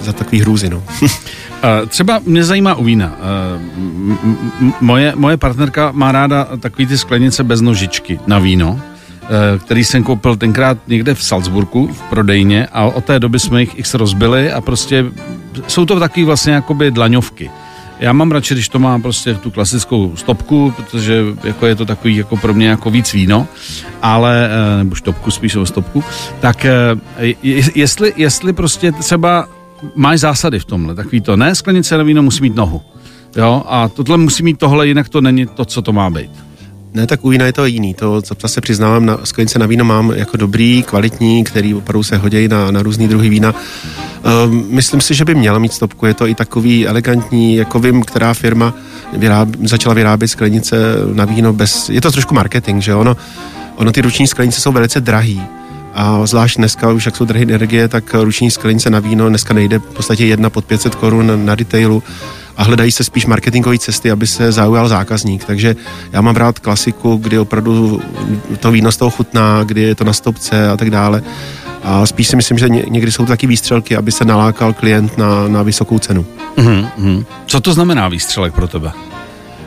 za 0.00 0.12
takový 0.12 0.40
hrůzy. 0.40 0.68
No. 0.68 0.82
Třeba 1.88 2.20
mě 2.24 2.44
zajímá 2.44 2.74
u 2.74 2.84
vína. 2.84 3.16
Moje, 4.80 5.12
moje 5.16 5.36
partnerka 5.36 5.92
má 5.92 6.12
ráda 6.12 6.48
takový 6.60 6.86
ty 6.86 6.98
sklenice 6.98 7.44
bez 7.44 7.60
nožičky 7.60 8.20
na 8.26 8.38
víno, 8.38 8.80
který 9.58 9.84
jsem 9.84 10.02
koupil 10.02 10.36
tenkrát 10.36 10.78
někde 10.86 11.14
v 11.14 11.24
Salzburgu 11.24 11.86
v 11.86 12.00
prodejně 12.00 12.66
a 12.72 12.84
od 12.84 13.04
té 13.04 13.20
doby 13.20 13.40
jsme 13.40 13.60
jich 13.60 13.78
x 13.78 13.94
rozbili 13.94 14.52
a 14.52 14.60
prostě 14.60 15.04
jsou 15.66 15.84
to 15.86 16.00
takový 16.00 16.24
vlastně 16.24 16.52
jakoby 16.52 16.90
dlaňovky. 16.90 17.50
Já 18.00 18.12
mám 18.12 18.30
radši, 18.30 18.54
když 18.54 18.68
to 18.68 18.78
má 18.78 18.98
prostě 18.98 19.34
tu 19.34 19.50
klasickou 19.50 20.16
stopku, 20.16 20.74
protože 20.76 21.22
jako 21.44 21.66
je 21.66 21.74
to 21.74 21.86
takový 21.86 22.16
jako 22.16 22.36
pro 22.36 22.54
mě 22.54 22.68
jako 22.68 22.90
víc 22.90 23.12
víno, 23.12 23.46
ale, 24.02 24.48
nebo 24.78 24.94
štopku 24.94 25.30
spíš 25.30 25.56
o 25.56 25.66
stopku, 25.66 26.04
tak 26.40 26.66
jestli, 27.74 28.12
jestli 28.16 28.52
prostě 28.52 28.92
třeba 28.92 29.48
máš 29.94 30.20
zásady 30.20 30.58
v 30.58 30.64
tomhle, 30.64 30.94
takový 30.94 31.20
to, 31.20 31.36
ne, 31.36 31.54
sklenice 31.54 31.98
na 31.98 32.04
víno 32.04 32.22
musí 32.22 32.42
mít 32.42 32.54
nohu, 32.54 32.82
jo, 33.36 33.62
a 33.68 33.88
tohle 33.88 34.16
musí 34.16 34.42
mít 34.42 34.58
tohle, 34.58 34.86
jinak 34.86 35.08
to 35.08 35.20
není 35.20 35.46
to, 35.46 35.64
co 35.64 35.82
to 35.82 35.92
má 35.92 36.10
být. 36.10 36.30
Ne, 36.96 37.06
tak 37.06 37.24
u 37.24 37.28
vína 37.28 37.46
je 37.46 37.52
to 37.52 37.66
jiný. 37.66 37.94
To 37.94 38.22
zase 38.40 38.60
přiznávám, 38.60 39.06
na 39.06 39.18
sklenice 39.24 39.58
na 39.58 39.66
víno 39.66 39.84
mám 39.84 40.10
jako 40.10 40.36
dobrý, 40.36 40.82
kvalitní, 40.82 41.44
který 41.44 41.74
opravdu 41.74 42.02
se 42.02 42.16
hodí 42.16 42.48
na, 42.48 42.70
na 42.70 42.82
různý 42.82 43.08
druhy 43.08 43.28
vína. 43.28 43.54
Um, 44.44 44.66
myslím 44.68 45.00
si, 45.00 45.14
že 45.14 45.24
by 45.24 45.34
měla 45.34 45.58
mít 45.58 45.72
stopku. 45.72 46.06
Je 46.06 46.14
to 46.14 46.26
i 46.26 46.34
takový 46.34 46.86
elegantní, 46.86 47.56
jako 47.56 47.78
vím, 47.78 48.02
která 48.02 48.34
firma 48.34 48.74
vyráb, 49.12 49.48
začala 49.64 49.94
vyrábět 49.94 50.28
sklenice 50.28 50.76
na 51.12 51.24
víno 51.24 51.52
bez... 51.52 51.88
Je 51.88 52.00
to 52.00 52.12
trošku 52.12 52.34
marketing, 52.34 52.82
že 52.82 52.94
ono, 52.94 53.16
ono 53.74 53.92
ty 53.92 54.00
ruční 54.00 54.26
sklenice 54.26 54.60
jsou 54.60 54.72
velice 54.72 55.00
drahý 55.00 55.42
a 55.94 56.26
zvlášť 56.26 56.56
dneska, 56.56 56.92
už 56.92 57.06
jak 57.06 57.16
jsou 57.16 57.24
drahé 57.24 57.42
energie, 57.42 57.88
tak 57.88 58.14
ruční 58.14 58.50
sklenice 58.50 58.90
na 58.90 58.98
víno 58.98 59.28
dneska 59.28 59.54
nejde 59.54 59.78
v 59.78 59.82
podstatě 59.82 60.26
jedna 60.26 60.50
pod 60.50 60.64
500 60.64 60.94
korun 60.94 61.46
na 61.46 61.54
retailu 61.54 62.02
a 62.56 62.62
hledají 62.62 62.92
se 62.92 63.04
spíš 63.04 63.26
marketingové 63.26 63.78
cesty, 63.78 64.10
aby 64.10 64.26
se 64.26 64.52
zaujal 64.52 64.88
zákazník. 64.88 65.44
Takže 65.44 65.76
já 66.12 66.20
mám 66.20 66.36
rád 66.36 66.58
klasiku, 66.58 67.16
kdy 67.16 67.38
opravdu 67.38 68.02
to 68.60 68.70
víno 68.70 68.92
z 68.92 68.96
toho 68.96 69.10
chutná, 69.10 69.64
kdy 69.64 69.82
je 69.82 69.94
to 69.94 70.04
na 70.04 70.12
stopce 70.12 70.70
a 70.70 70.76
tak 70.76 70.90
dále. 70.90 71.22
A 71.82 72.06
spíš 72.06 72.28
si 72.28 72.36
myslím, 72.36 72.58
že 72.58 72.68
někdy 72.68 73.12
jsou 73.12 73.24
to 73.24 73.28
taky 73.28 73.46
výstřelky, 73.46 73.96
aby 73.96 74.12
se 74.12 74.24
nalákal 74.24 74.72
klient 74.72 75.18
na, 75.18 75.48
na 75.48 75.62
vysokou 75.62 75.98
cenu. 75.98 76.26
Mm-hmm. 76.56 77.24
Co 77.46 77.60
to 77.60 77.72
znamená 77.72 78.08
výstřelek 78.08 78.54
pro 78.54 78.68
tebe? 78.68 78.92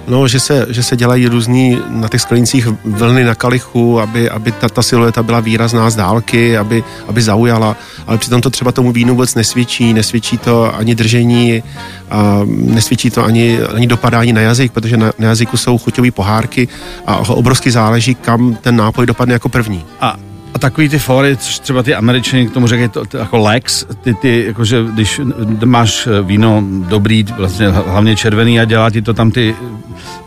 No, 0.09 0.27
že 0.27 0.39
se, 0.39 0.65
že 0.69 0.83
se 0.83 0.97
dělají 0.97 1.27
různý 1.27 1.77
na 1.89 2.07
těch 2.07 2.21
sklenicích 2.21 2.67
vlny 2.85 3.23
na 3.23 3.35
kalichu, 3.35 3.99
aby, 3.99 4.29
aby 4.29 4.51
ta, 4.51 4.69
ta 4.69 4.81
silueta 4.81 5.23
byla 5.23 5.39
výrazná 5.39 5.89
z 5.89 5.95
dálky, 5.95 6.57
aby, 6.57 6.83
aby 7.07 7.21
zaujala, 7.21 7.75
ale 8.07 8.17
přitom 8.17 8.41
to 8.41 8.49
třeba 8.49 8.71
tomu 8.71 8.91
vínu 8.91 9.13
vůbec 9.13 9.35
nesvědčí, 9.35 9.93
nesvědčí 9.93 10.37
to 10.37 10.75
ani 10.75 10.95
držení, 10.95 11.63
a 12.09 12.41
nesvědčí 12.45 13.09
to 13.09 13.25
ani, 13.25 13.59
ani 13.75 13.87
dopadání 13.87 14.33
na 14.33 14.41
jazyk, 14.41 14.71
protože 14.71 14.97
na, 14.97 15.11
na 15.19 15.27
jazyku 15.27 15.57
jsou 15.57 15.77
chuťové 15.77 16.11
pohárky 16.11 16.67
a 17.05 17.17
obrovsky 17.17 17.71
záleží, 17.71 18.15
kam 18.15 18.57
ten 18.61 18.75
nápoj 18.75 19.05
dopadne 19.05 19.33
jako 19.33 19.49
první. 19.49 19.85
A 20.01 20.15
takový 20.59 20.89
ty 20.89 20.99
fóry, 20.99 21.37
což 21.37 21.59
třeba 21.59 21.83
ty 21.83 21.95
američani 21.95 22.47
k 22.47 22.53
tomu 22.53 22.67
říkají 22.67 22.89
to, 22.89 23.05
to 23.05 23.17
jako 23.17 23.37
Lex, 23.37 23.85
ty, 24.01 24.13
ty, 24.13 24.43
jakože 24.47 24.83
když 24.93 25.21
máš 25.65 26.07
víno 26.23 26.63
dobrý, 26.67 27.25
vlastně 27.37 27.69
hlavně 27.69 28.15
červený 28.15 28.59
a 28.59 28.65
dělá 28.65 28.89
ti 28.89 29.01
to 29.01 29.13
tam 29.13 29.31
ty, 29.31 29.55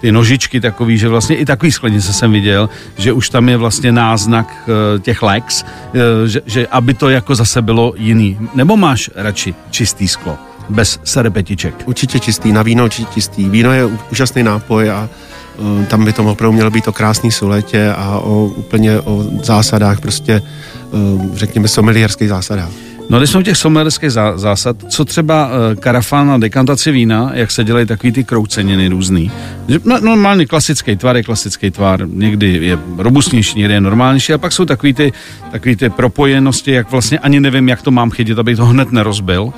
ty 0.01 0.12
nožičky 0.12 0.61
takový, 0.61 0.99
že 0.99 1.09
vlastně 1.09 1.37
i 1.37 1.45
takový 1.45 1.73
sklenice 1.73 2.12
jsem 2.12 2.33
viděl, 2.33 2.69
že 2.99 3.12
už 3.12 3.31
tam 3.31 3.49
je 3.49 3.57
vlastně 3.57 3.93
náznak 3.93 4.69
uh, 4.69 5.01
těch 5.01 5.23
Lex, 5.23 5.62
uh, 5.62 6.01
že, 6.27 6.41
že 6.47 6.67
aby 6.67 6.95
to 6.95 7.09
jako 7.09 7.35
zase 7.35 7.62
bylo 7.62 7.95
jiný. 7.97 8.39
Nebo 8.55 8.77
máš 8.77 9.11
radši 9.15 9.55
čistý 9.71 10.09
sklo? 10.09 10.39
bez 10.69 11.01
serepetiček. 11.05 11.75
Určitě 11.85 12.21
čistý, 12.21 12.53
na 12.53 12.62
víno 12.62 12.85
určitě 12.85 13.12
čistý. 13.15 13.49
Víno 13.49 13.73
je 13.73 13.85
úžasný 14.11 14.43
nápoj 14.43 14.91
a 14.91 15.09
Eh, 15.09 15.32
tam 15.88 16.04
by 16.04 16.12
to 16.12 16.25
opravdu 16.25 16.52
mělo 16.52 16.71
být 16.71 16.88
o 16.88 16.92
krásný 16.92 17.30
suletě 17.30 17.92
a 17.92 18.18
o 18.18 18.44
úplně 18.44 19.00
o 19.00 19.25
zásadách, 19.42 20.00
prostě 20.00 20.42
eh, 20.42 20.88
řekněme 21.35 21.68
sommelierských 21.68 22.28
zásadách. 22.28 22.71
No 23.12 23.19
když 23.19 23.31
jsme 23.31 23.40
u 23.40 23.42
těch 23.42 23.57
sommelierských 23.57 24.11
zásad, 24.35 24.76
co 24.88 25.04
třeba 25.04 25.47
uh, 25.47 25.52
karafán 25.81 26.26
na 26.26 26.38
dekantaci 26.38 26.90
vína, 26.90 27.31
jak 27.35 27.50
se 27.50 27.64
dělají 27.64 27.87
takový 27.87 28.12
ty 28.12 28.25
krouceniny 28.25 28.88
různý. 28.88 29.31
No, 29.85 30.00
normálně 30.00 30.47
klasický 30.47 30.97
tvar 30.97 31.16
je 31.16 31.23
klasický 31.23 31.71
tvar, 31.71 32.09
někdy 32.09 32.66
je 32.66 32.78
robustnější, 32.97 33.59
někdy 33.59 33.75
je 33.75 33.81
normálnější, 33.81 34.33
a 34.33 34.38
pak 34.38 34.52
jsou 34.52 34.64
takový 34.64 34.95
ty, 34.95 35.12
takový 35.50 35.76
ty 35.76 35.90
propojenosti, 35.90 36.73
jak 36.73 36.90
vlastně 36.90 37.19
ani 37.19 37.40
nevím, 37.40 37.69
jak 37.69 37.83
to 37.83 37.90
mám 37.90 38.11
chytit, 38.11 38.38
abych 38.38 38.57
to 38.57 38.66
hned 38.66 38.92
nerozbil. 38.92 39.42
Uh, 39.42 39.52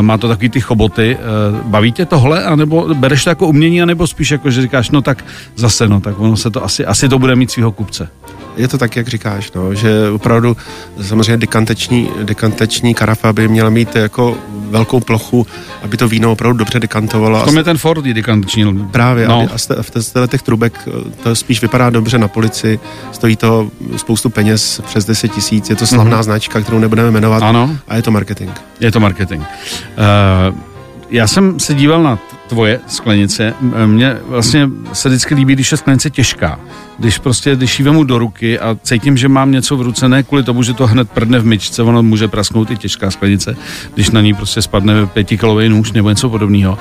má 0.00 0.18
to 0.18 0.28
takový 0.28 0.48
ty 0.48 0.60
choboty. 0.60 1.18
Uh, 1.50 1.60
baví 1.70 1.92
tě 1.92 2.06
tohle, 2.06 2.44
anebo 2.44 2.94
bereš 2.94 3.24
to 3.24 3.30
jako 3.30 3.46
umění, 3.46 3.82
anebo 3.82 4.06
spíš 4.06 4.30
jako, 4.30 4.50
že 4.50 4.62
říkáš, 4.62 4.90
no 4.90 5.02
tak 5.02 5.24
zase, 5.56 5.88
no 5.88 6.00
tak 6.00 6.18
ono 6.18 6.36
se 6.36 6.50
to 6.50 6.64
asi, 6.64 6.86
asi 6.86 7.08
to 7.08 7.18
bude 7.18 7.36
mít 7.36 7.50
svého 7.50 7.72
kupce 7.72 8.08
je 8.56 8.68
to 8.68 8.78
tak, 8.78 8.96
jak 8.96 9.08
říkáš, 9.08 9.52
no, 9.52 9.74
že 9.74 10.10
opravdu 10.10 10.56
samozřejmě 11.02 11.36
dekantační, 11.36 12.10
dekantační 12.22 12.94
karafa 12.94 13.32
by 13.32 13.48
měla 13.48 13.70
mít 13.70 13.96
jako 13.96 14.36
velkou 14.70 15.00
plochu, 15.00 15.46
aby 15.82 15.96
to 15.96 16.08
víno 16.08 16.32
opravdu 16.32 16.58
dobře 16.58 16.80
dekantovalo. 16.80 17.42
V 17.42 17.44
tom 17.44 17.56
je 17.56 17.64
ten 17.64 17.78
Ford 17.78 18.04
dekantační. 18.04 18.88
Právě, 18.90 19.28
no. 19.28 19.48
a 19.54 19.82
v 19.82 20.28
těch 20.28 20.42
trubek 20.42 20.88
to 21.22 21.34
spíš 21.34 21.62
vypadá 21.62 21.90
dobře 21.90 22.18
na 22.18 22.28
polici, 22.28 22.80
stojí 23.12 23.36
to 23.36 23.70
spoustu 23.96 24.30
peněz, 24.30 24.80
přes 24.86 25.04
10 25.04 25.28
tisíc, 25.28 25.70
je 25.70 25.76
to 25.76 25.86
slavná 25.86 26.20
mm-hmm. 26.20 26.24
značka, 26.24 26.60
kterou 26.60 26.78
nebudeme 26.78 27.10
jmenovat 27.10 27.42
ano. 27.42 27.76
a 27.88 27.96
je 27.96 28.02
to 28.02 28.10
marketing. 28.10 28.50
Je 28.80 28.92
to 28.92 29.00
marketing. 29.00 29.42
Uh, 29.42 30.75
já 31.10 31.26
jsem 31.26 31.60
se 31.60 31.74
díval 31.74 32.02
na 32.02 32.18
tvoje 32.48 32.80
sklenice. 32.86 33.54
Mně 33.86 34.16
vlastně 34.26 34.68
se 34.92 35.08
vždycky 35.08 35.34
líbí, 35.34 35.52
když 35.52 35.72
je 35.72 35.78
sklenice 35.78 36.10
těžká. 36.10 36.60
Když 36.98 37.18
prostě, 37.18 37.56
když 37.56 37.78
ji 37.78 37.84
vemu 37.84 38.04
do 38.04 38.18
ruky 38.18 38.58
a 38.58 38.78
cítím, 38.82 39.16
že 39.16 39.28
mám 39.28 39.52
něco 39.52 39.76
v 39.76 39.82
ruce, 39.82 40.08
ne 40.08 40.22
kvůli 40.22 40.42
tomu, 40.42 40.62
že 40.62 40.74
to 40.74 40.86
hned 40.86 41.10
prdne 41.10 41.38
v 41.38 41.46
myčce, 41.46 41.82
ono 41.82 42.02
může 42.02 42.28
prasknout 42.28 42.70
i 42.70 42.76
těžká 42.76 43.10
sklenice, 43.10 43.56
když 43.94 44.10
na 44.10 44.20
ní 44.20 44.34
prostě 44.34 44.62
spadne 44.62 45.06
pětikilový 45.06 45.68
nůž 45.68 45.92
nebo 45.92 46.08
něco 46.08 46.30
podobného. 46.30 46.78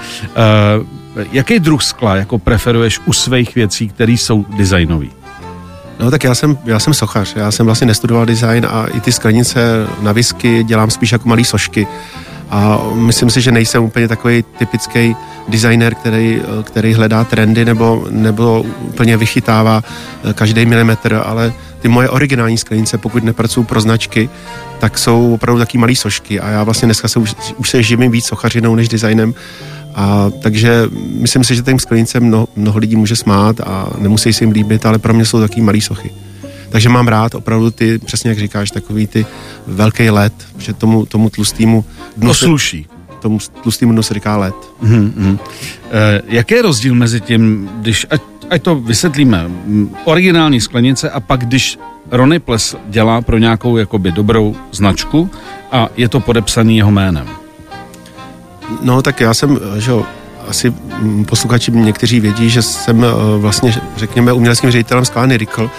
Uh, 1.17 1.25
jaký 1.32 1.60
druh 1.60 1.84
skla 1.84 2.15
jako 2.15 2.39
preferuješ 2.39 3.00
u 3.05 3.13
svých 3.13 3.55
věcí, 3.55 3.89
které 3.89 4.12
jsou 4.12 4.46
designové? 4.58 5.05
No 6.00 6.12
tak 6.12 6.24
já 6.24 6.36
jsem, 6.36 6.58
já 6.65 6.79
jsem 6.79 6.94
sochař, 6.94 7.36
já 7.36 7.51
jsem 7.51 7.65
vlastně 7.65 7.88
nestudoval 7.88 8.25
design 8.25 8.67
a 8.70 8.86
i 8.86 9.00
ty 9.00 9.12
sklenice 9.12 9.88
na 10.01 10.12
whisky 10.12 10.63
dělám 10.63 10.89
spíš 10.89 11.12
jako 11.12 11.29
malé 11.29 11.44
sošky. 11.44 11.88
A 12.49 12.79
myslím 12.93 13.29
si, 13.29 13.41
že 13.41 13.51
nejsem 13.51 13.83
úplně 13.83 14.07
takový 14.07 14.43
typický 14.57 15.15
designer, 15.47 15.95
který, 15.95 16.41
který 16.63 16.93
hledá 16.93 17.23
trendy 17.23 17.65
nebo, 17.65 18.07
nebo 18.09 18.65
úplně 18.81 19.17
vychytává 19.17 19.83
eh, 20.23 20.33
každý 20.33 20.65
milimetr, 20.65 21.21
ale 21.25 21.53
ty 21.81 21.87
moje 21.87 22.09
originální 22.09 22.57
sklenice, 22.57 22.97
pokud 22.97 23.23
nepracuju 23.23 23.63
pro 23.63 23.81
značky, 23.81 24.29
tak 24.79 24.97
jsou 24.97 25.33
opravdu 25.33 25.59
taky 25.59 25.77
malé 25.77 25.95
sošky 25.95 26.39
a 26.39 26.49
já 26.49 26.63
vlastně 26.63 26.85
dneska 26.85 27.07
se 27.07 27.19
už, 27.19 27.35
už 27.57 27.69
se 27.69 27.83
živím 27.83 28.11
víc 28.11 28.25
sochařinou 28.25 28.75
než 28.75 28.89
designem 28.89 29.33
a 29.95 30.31
takže 30.41 30.83
myslím 31.19 31.43
si, 31.43 31.55
že 31.55 31.61
tím 31.61 31.79
sklenicem 31.79 32.23
mnoho, 32.23 32.47
mnoho 32.55 32.79
lidí 32.79 32.95
může 32.95 33.15
smát 33.15 33.59
a 33.59 33.89
nemusí 33.97 34.33
si 34.33 34.43
jim 34.43 34.51
líbit, 34.51 34.85
ale 34.85 34.99
pro 34.99 35.13
mě 35.13 35.25
jsou 35.25 35.39
taky 35.39 35.61
malé 35.61 35.81
sochy. 35.81 36.11
Takže 36.75 36.89
mám 36.89 37.08
rád 37.08 37.36
opravdu 37.36 37.72
ty, 37.72 37.98
přesně 37.98 38.29
jak 38.29 38.39
říkáš, 38.39 38.72
takový 38.72 39.08
ty 39.08 39.25
velký 39.67 40.10
let, 40.10 40.34
že 40.58 40.74
tomu, 40.74 41.05
tomu 41.05 41.29
tlustýmu 41.29 41.86
dnu 42.17 42.29
to 42.29 42.34
sluší. 42.34 42.88
Tomu 43.20 43.39
tlustýmu 43.63 43.91
dnu 43.91 44.03
se 44.03 44.13
říká 44.13 44.38
let. 44.38 44.55
Mm-hmm. 44.84 45.39
E, 45.91 46.22
jaký 46.27 46.53
je 46.53 46.62
rozdíl 46.62 46.96
mezi 46.96 47.22
tím, 47.22 47.70
když, 47.82 48.05
ať, 48.10 48.22
ať 48.50 48.62
to 48.62 48.75
vysvětlíme, 48.75 49.46
originální 50.03 50.62
sklenice 50.62 51.10
a 51.10 51.20
pak 51.20 51.39
když 51.39 51.79
Ronny 52.12 52.39
Ples 52.39 52.75
dělá 52.88 53.22
pro 53.22 53.38
nějakou 53.38 53.77
jakoby 53.77 54.12
dobrou 54.12 54.55
značku 54.72 55.29
a 55.72 55.89
je 55.98 56.10
to 56.10 56.20
podepsaný 56.20 56.77
jeho 56.77 56.91
jménem? 56.91 57.27
No 58.82 59.01
tak 59.01 59.20
já 59.20 59.34
jsem, 59.34 59.60
že 59.77 59.91
jo, 59.91 60.05
asi 60.48 60.70
mm, 60.70 61.25
posluchači 61.25 61.72
někteří 61.72 62.20
vědí, 62.20 62.50
že 62.50 62.62
jsem 62.62 62.98
uh, 63.00 63.05
vlastně, 63.38 63.74
řekněme, 63.98 64.34
uměleckým 64.34 64.72
ředitelem 64.72 65.05
sklárny 65.05 65.38
Rikl 65.38 65.70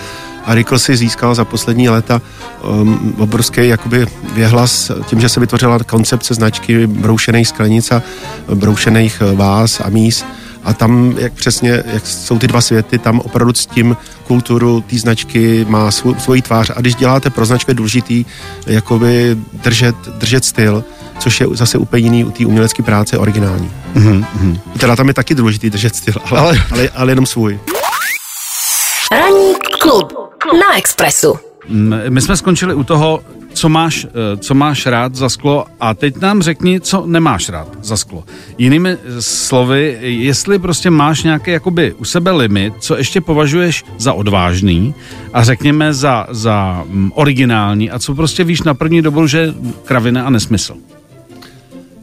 a 0.47 0.55
Rikl 0.55 0.79
si 0.79 0.97
získal 0.97 1.35
za 1.35 1.45
poslední 1.45 1.89
léta 1.89 2.23
um, 2.63 3.15
obrovský 3.19 3.69
jakoby 3.69 4.07
věhlas 4.35 4.91
tím, 5.07 5.21
že 5.21 5.29
se 5.29 5.41
vytvořila 5.41 5.79
koncepce 5.79 6.35
značky 6.35 6.87
broušených 6.87 7.49
sklenic 7.49 7.93
a 7.93 8.03
broušených 8.55 9.23
váz 9.35 9.81
a 9.81 9.89
míst 9.89 10.27
a 10.67 10.73
tam, 10.73 11.15
jak 11.19 11.33
přesně, 11.33 11.83
jak 11.93 12.07
jsou 12.07 12.39
ty 12.39 12.49
dva 12.49 12.61
světy, 12.61 12.99
tam 12.99 13.21
opravdu 13.21 13.55
s 13.55 13.67
tím 13.67 13.97
kulturu 14.27 14.81
té 14.81 14.99
značky 14.99 15.67
má 15.69 15.91
svou, 15.91 16.15
svoji 16.15 16.43
tvář 16.43 16.71
a 16.77 16.81
když 16.81 16.95
děláte 16.95 17.31
pro 17.31 17.47
značku 17.47 17.71
je 17.71 17.75
důležitý 17.75 18.25
jakoby 18.67 19.37
držet, 19.53 19.97
držet 20.19 20.45
styl, 20.45 20.85
což 21.19 21.41
je 21.41 21.47
zase 21.53 21.79
úplně 21.79 22.03
jiný 22.03 22.25
u 22.25 22.31
té 22.31 22.47
umělecké 22.47 22.83
práce 22.83 23.19
originální. 23.19 23.71
Mm-hmm. 23.95 24.61
Teda 24.79 24.97
tam 24.97 25.09
je 25.09 25.15
taky 25.15 25.35
důležitý 25.35 25.71
držet 25.71 25.97
styl, 25.97 26.15
ale, 26.25 26.41
ale, 26.41 26.63
ale, 26.71 26.89
ale 26.95 27.13
jenom 27.13 27.27
svůj. 27.27 27.61
Ranní 29.13 29.55
klub 29.81 30.13
na 30.53 30.79
Expressu. 30.79 31.35
My 32.09 32.21
jsme 32.21 32.37
skončili 32.37 32.75
u 32.75 32.85
toho, 32.85 33.21
co 33.53 33.69
máš, 33.69 34.05
eh, 34.05 34.37
co 34.37 34.55
máš 34.55 34.87
rád 34.87 35.15
za 35.15 35.29
sklo 35.29 35.65
a 35.81 35.95
teď 35.95 36.21
nám 36.21 36.43
řekni, 36.43 36.81
co 36.81 37.07
nemáš 37.07 37.49
rád 37.49 37.69
za 37.83 37.97
sklo. 37.97 38.25
Jinými 38.59 38.97
slovy, 39.21 39.99
jestli 40.01 40.59
prostě 40.59 40.91
máš 40.91 41.23
nějaký 41.23 41.51
jakoby 41.51 41.93
u 41.93 42.05
sebe 42.05 42.31
limit, 42.31 42.75
co 42.81 42.97
ještě 42.97 43.21
považuješ 43.21 43.85
za 43.99 44.13
odvážný 44.13 44.95
a 45.33 45.45
řekněme 45.45 45.95
za, 45.95 46.27
za 46.31 46.85
mm, 46.87 47.13
originální 47.15 47.91
a 47.91 47.99
co 47.99 48.15
prostě 48.15 48.45
víš 48.45 48.63
na 48.63 48.75
první 48.75 49.03
dobu, 49.03 49.27
že 49.27 49.55
kravina 49.85 50.23
a 50.23 50.31
nesmysl. 50.31 50.77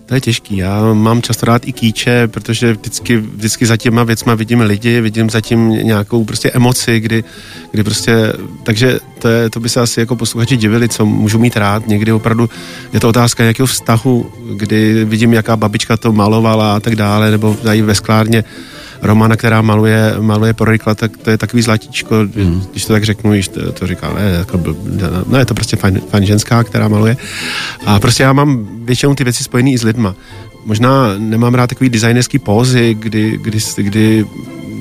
To 0.06 0.16
je 0.16 0.22
těžký. 0.22 0.58
Já 0.58 0.94
mám 0.94 1.22
často 1.22 1.46
rád 1.46 1.68
i 1.68 1.74
kýče, 1.74 2.28
protože 2.28 2.74
vždycky, 2.74 3.18
vždycky 3.18 3.66
za 3.66 3.78
těma 3.78 4.04
věcma 4.04 4.36
vidím 4.36 4.62
lidi, 4.62 5.02
vidím 5.02 5.30
zatím 5.30 5.70
nějakou 5.70 6.26
prostě 6.26 6.52
emoci, 6.52 7.00
kdy, 7.00 7.24
kdy 7.72 7.84
prostě, 7.84 8.34
takže 8.64 9.00
to, 9.20 9.28
je, 9.28 9.50
to 9.50 9.60
by 9.60 9.70
se 9.70 9.82
asi 9.82 10.00
jako 10.00 10.16
posluchači 10.16 10.58
divili, 10.58 10.90
co 10.90 11.06
můžu 11.06 11.40
mít 11.40 11.58
rád. 11.58 11.88
Někdy 11.88 12.12
opravdu 12.12 12.50
je 12.94 13.00
to 13.00 13.10
otázka 13.10 13.44
nějakého 13.44 13.68
vztahu, 13.68 14.32
kdy 14.56 15.06
vidím, 15.06 15.34
jaká 15.34 15.58
babička 15.58 15.98
to 15.98 16.12
malovala 16.12 16.76
a 16.76 16.80
tak 16.80 16.96
dále, 16.96 17.32
nebo 17.32 17.54
tady 17.54 17.82
ve 17.82 17.96
sklárně 17.96 18.44
Romana, 19.04 19.36
která 19.36 19.62
maluje, 19.62 20.16
maluje 20.20 20.54
pro 20.54 20.72
Rikla, 20.72 20.96
tak 20.96 21.18
to 21.18 21.30
je 21.30 21.38
takový 21.38 21.62
zlatíčko, 21.62 22.16
mm. 22.36 22.64
když 22.72 22.86
to 22.86 22.94
tak 22.94 23.04
řeknu, 23.04 23.32
když 23.32 23.48
to, 23.48 23.72
to 23.72 23.88
říká, 23.88 24.14
ne, 24.14 24.22
jako, 24.40 24.62
no 25.28 25.38
je 25.38 25.46
to 25.46 25.54
prostě 25.54 25.76
fajn, 25.76 26.02
fajn 26.10 26.26
ženská, 26.26 26.64
která 26.64 26.88
maluje. 26.88 27.18
A 27.86 28.00
prostě 28.00 28.24
já 28.24 28.34
mám 28.34 28.68
většinou 28.86 29.16
ty 29.16 29.24
věci 29.24 29.44
spojené 29.44 29.72
i 29.72 29.78
s 29.78 29.84
lidma. 29.84 30.16
Možná 30.66 31.18
nemám 31.18 31.54
rád 31.54 31.68
takový 31.68 31.90
designerský 31.90 32.40
pózy, 32.40 32.94
kdy, 33.00 33.38
kdy, 33.42 33.60
kdy 33.78 34.26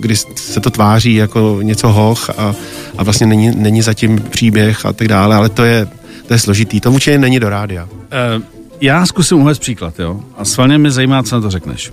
kdy 0.02 0.16
se 0.16 0.60
to 0.60 0.70
tváří 0.70 1.14
jako 1.14 1.58
něco 1.62 1.88
hoch 1.88 2.30
a, 2.30 2.54
a 2.98 3.04
vlastně 3.04 3.26
není, 3.26 3.56
není 3.56 3.82
zatím 3.82 4.20
příběh 4.30 4.86
a 4.86 4.92
tak 4.92 5.08
dále, 5.08 5.36
ale 5.36 5.48
to 5.48 5.64
je, 5.64 5.88
to 6.26 6.34
je 6.34 6.38
složitý. 6.38 6.80
To 6.80 6.92
určitě 6.92 7.18
není 7.18 7.40
do 7.40 7.48
rádia. 7.48 7.84
Uh, 7.84 8.42
já 8.80 9.06
zkusím 9.06 9.38
uvést 9.38 9.58
příklad, 9.58 9.98
jo? 9.98 10.20
A 10.36 10.44
svalně 10.44 10.78
mě 10.78 10.90
zajímá, 10.90 11.22
co 11.22 11.34
na 11.34 11.40
to 11.40 11.50
řekneš. 11.50 11.92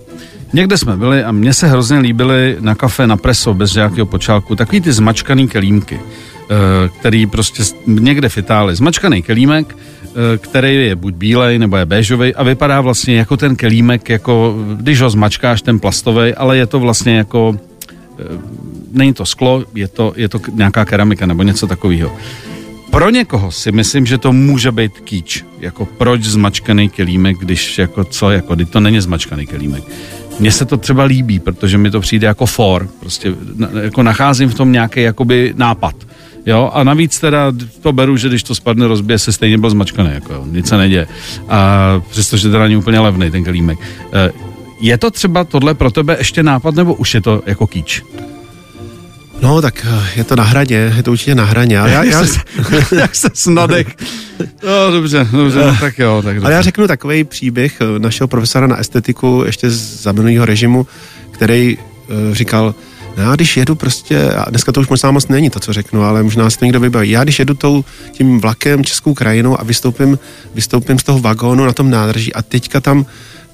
Někde 0.53 0.77
jsme 0.77 0.97
byli 0.97 1.23
a 1.23 1.31
mně 1.31 1.53
se 1.53 1.67
hrozně 1.67 1.99
líbily 1.99 2.57
na 2.59 2.75
kafe 2.75 3.07
na 3.07 3.17
preso 3.17 3.53
bez 3.53 3.75
nějakého 3.75 4.05
počálku 4.05 4.55
takový 4.55 4.81
ty 4.81 4.93
zmačkaný 4.93 5.47
kelímky, 5.47 5.99
eh, 5.99 6.89
který 6.99 7.25
prostě 7.25 7.63
někde 7.87 8.29
v 8.29 8.37
Itálii, 8.37 8.75
zmačkaný 8.75 9.21
kelímek, 9.21 9.77
eh, 10.03 10.37
který 10.37 10.75
je 10.75 10.95
buď 10.95 11.13
bílej 11.13 11.59
nebo 11.59 11.77
je 11.77 11.85
béžový 11.85 12.35
a 12.35 12.43
vypadá 12.43 12.81
vlastně 12.81 13.17
jako 13.17 13.37
ten 13.37 13.55
kelímek, 13.55 14.09
jako 14.09 14.55
když 14.75 15.01
ho 15.01 15.09
zmačkáš, 15.09 15.61
ten 15.61 15.79
plastový, 15.79 16.33
ale 16.33 16.57
je 16.57 16.65
to 16.65 16.79
vlastně 16.79 17.17
jako 17.17 17.55
eh, 18.19 18.23
není 18.91 19.13
to 19.13 19.25
sklo, 19.25 19.63
je 19.75 19.87
to, 19.87 20.13
je 20.15 20.29
to 20.29 20.39
nějaká 20.53 20.85
keramika 20.85 21.25
nebo 21.25 21.43
něco 21.43 21.67
takového. 21.67 22.11
Pro 22.89 23.09
někoho 23.09 23.51
si 23.51 23.71
myslím, 23.71 24.05
že 24.05 24.17
to 24.17 24.33
může 24.33 24.71
být 24.71 24.99
kýč. 24.99 25.43
Jako 25.59 25.85
proč 25.85 26.23
zmačkaný 26.23 26.89
kelímek, 26.89 27.37
když 27.37 27.77
jako 27.77 28.03
co, 28.03 28.31
jako, 28.31 28.55
to 28.55 28.79
není 28.79 29.01
zmačkaný 29.01 29.47
kelímek. 29.47 29.83
Mně 30.39 30.51
se 30.51 30.65
to 30.65 30.77
třeba 30.77 31.03
líbí, 31.03 31.39
protože 31.39 31.77
mi 31.77 31.91
to 31.91 31.99
přijde 32.01 32.27
jako 32.27 32.45
for, 32.45 32.89
prostě 32.99 33.33
jako 33.81 34.03
nacházím 34.03 34.49
v 34.49 34.55
tom 34.55 34.71
nějaký 34.71 35.01
jakoby 35.01 35.53
nápad. 35.57 35.95
Jo, 36.45 36.71
a 36.73 36.83
navíc 36.83 37.19
teda 37.19 37.51
to 37.81 37.93
beru, 37.93 38.17
že 38.17 38.27
když 38.27 38.43
to 38.43 38.55
spadne, 38.55 38.87
rozbije 38.87 39.19
se 39.19 39.31
stejně 39.31 39.57
byl 39.57 39.69
zmačkaný, 39.69 40.09
jako 40.13 40.33
jo, 40.33 40.45
nic 40.51 40.67
se 40.67 40.77
neděje. 40.77 41.07
A 41.49 42.01
přestože 42.09 42.49
teda 42.49 42.63
není 42.63 42.75
úplně 42.75 42.99
levný 42.99 43.31
ten 43.31 43.43
kelímek. 43.43 43.79
E, 44.13 44.31
je 44.81 44.97
to 44.97 45.11
třeba 45.11 45.43
tohle 45.43 45.73
pro 45.73 45.91
tebe 45.91 46.15
ještě 46.19 46.43
nápad, 46.43 46.75
nebo 46.75 46.93
už 46.93 47.13
je 47.13 47.21
to 47.21 47.43
jako 47.45 47.67
kýč? 47.67 48.03
No, 49.41 49.61
tak 49.61 49.85
eh, 49.89 50.09
je 50.15 50.23
to 50.23 50.35
na 50.35 50.43
hraně, 50.43 50.93
je 50.95 51.03
to 51.03 51.11
určitě 51.11 51.35
na 51.35 51.43
hraně. 51.45 51.75
Já, 51.75 51.87
já, 52.03 52.03
já... 52.03 52.25
Jak 52.99 53.15
se 53.15 53.29
snadek. 53.33 54.03
No, 54.39 54.91
dobře, 54.91 55.27
dobře, 55.31 55.65
no, 55.65 55.77
tak 55.79 55.99
jo. 55.99 56.21
Tak 56.25 56.35
dobře. 56.35 56.45
Ale 56.45 56.53
já 56.53 56.61
řeknu 56.61 56.87
takový 56.87 57.23
příběh 57.23 57.81
eh, 57.81 57.99
našeho 57.99 58.27
profesora 58.27 58.67
na 58.67 58.77
estetiku 58.77 59.43
ještě 59.45 59.69
za 59.69 60.11
minulého 60.11 60.45
režimu, 60.45 60.87
který 61.31 61.77
uh, 61.77 62.33
říkal, 62.35 62.75
no 63.17 63.23
já 63.23 63.35
když 63.35 63.57
jedu 63.57 63.75
prostě, 63.75 64.31
a 64.31 64.49
dneska 64.49 64.71
to 64.71 64.81
už 64.81 64.87
možná 64.87 65.11
moc 65.11 65.27
není 65.27 65.49
to, 65.49 65.59
co 65.59 65.73
řeknu, 65.73 66.03
ale 66.03 66.23
možná 66.23 66.49
si 66.49 66.57
to 66.57 66.65
někdo 66.65 66.79
vybaví. 66.79 67.09
Já 67.09 67.23
když 67.23 67.39
jedu 67.39 67.53
tou, 67.53 67.85
tím 68.11 68.39
vlakem 68.39 68.83
českou 68.85 69.13
krajinou 69.13 69.59
a 69.59 69.63
vystoupím, 69.63 70.19
vystoupím 70.55 70.99
z 70.99 71.03
toho 71.03 71.19
vagónu 71.19 71.65
na 71.65 71.73
tom 71.73 71.89
nádraží 71.89 72.33
a 72.33 72.41
teďka 72.41 72.79
tam 72.79 73.05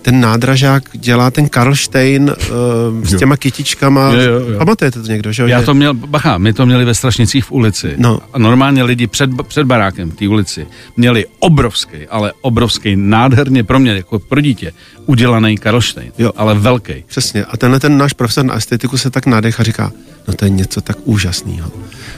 ten 0.06 0.22
nádražák 0.22 0.84
dělá 0.94 1.32
ten 1.32 1.50
Karlštejn 1.50 2.24
uh, 2.24 3.04
s 3.04 3.18
těma 3.18 3.38
kytičkama. 3.38 4.12
Jo, 4.14 4.22
jo, 4.22 4.40
jo. 4.40 4.58
Pamatujete 4.58 5.02
to 5.02 5.08
někdo, 5.08 5.32
že 5.32 5.44
Já 5.48 5.62
to 5.62 5.74
měl, 5.74 5.94
bacha, 5.94 6.38
my 6.38 6.54
to 6.54 6.66
měli 6.66 6.86
ve 6.86 6.96
Strašnicích 6.96 7.46
v 7.46 7.52
ulici. 7.52 7.94
No. 7.98 8.20
A 8.34 8.40
normálně 8.40 8.84
lidi 8.84 9.08
před, 9.08 9.30
před 9.48 9.64
barákem 9.64 10.12
v 10.12 10.16
té 10.16 10.28
ulici 10.28 10.68
měli 10.98 11.26
obrovský, 11.40 11.98
ale 12.10 12.34
obrovský, 12.42 12.96
nádherně 12.96 13.64
pro 13.64 13.80
mě, 13.80 13.92
jako 13.92 14.20
pro 14.20 14.42
dítě, 14.42 14.74
udělaný 15.06 15.58
Karlštejn, 15.58 16.12
jo. 16.18 16.32
ale 16.36 16.56
velký. 16.56 17.04
Přesně. 17.08 17.46
A 17.46 17.58
tenhle 17.58 17.80
ten 17.80 17.98
náš 17.98 18.14
profesor 18.14 18.46
na 18.46 18.56
estetiku 18.56 18.98
se 18.98 19.10
tak 19.10 19.26
nádech 19.26 19.60
a 19.60 19.64
říká, 19.64 19.92
no 20.28 20.34
to 20.34 20.46
je 20.46 20.50
něco 20.50 20.82
tak 20.82 20.98
úžasného. 21.04 21.72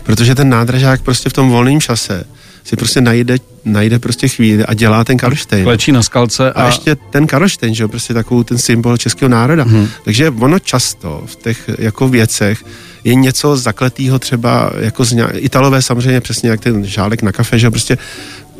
Protože 0.03 0.35
ten 0.35 0.49
nádražák 0.49 1.01
prostě 1.01 1.29
v 1.29 1.33
tom 1.33 1.49
volném 1.49 1.81
čase 1.81 2.23
si 2.67 2.75
prostě 2.75 3.01
najde, 3.01 3.37
najde 3.65 3.99
prostě 3.99 4.27
chvíli 4.27 4.65
a 4.65 4.73
dělá 4.73 5.03
ten 5.03 5.17
Karlštejn. 5.17 5.63
Klečí 5.63 5.91
na 5.91 6.03
skalce. 6.03 6.51
A, 6.51 6.63
a 6.63 6.65
ještě 6.65 6.95
ten 6.95 7.27
Karlštejn, 7.27 7.75
že 7.75 7.83
jo, 7.83 7.87
prostě 7.87 8.13
takovou 8.13 8.43
ten 8.43 8.57
symbol 8.57 8.97
českého 8.97 9.29
národa. 9.29 9.63
Hmm. 9.63 9.87
Takže 10.03 10.29
ono 10.29 10.59
často 10.59 11.23
v 11.25 11.35
těch 11.35 11.69
jako 11.79 12.07
věcech 12.07 12.63
je 13.03 13.15
něco 13.15 13.57
zakletého 13.57 14.19
třeba 14.19 14.71
jako 14.79 15.05
z 15.05 15.11
nějak, 15.11 15.31
Italové 15.35 15.81
samozřejmě 15.81 16.21
přesně 16.21 16.49
jak 16.49 16.59
ten 16.59 16.85
žálek 16.85 17.21
na 17.21 17.31
kafe, 17.31 17.59
že 17.59 17.67
jo, 17.67 17.71
prostě 17.71 17.97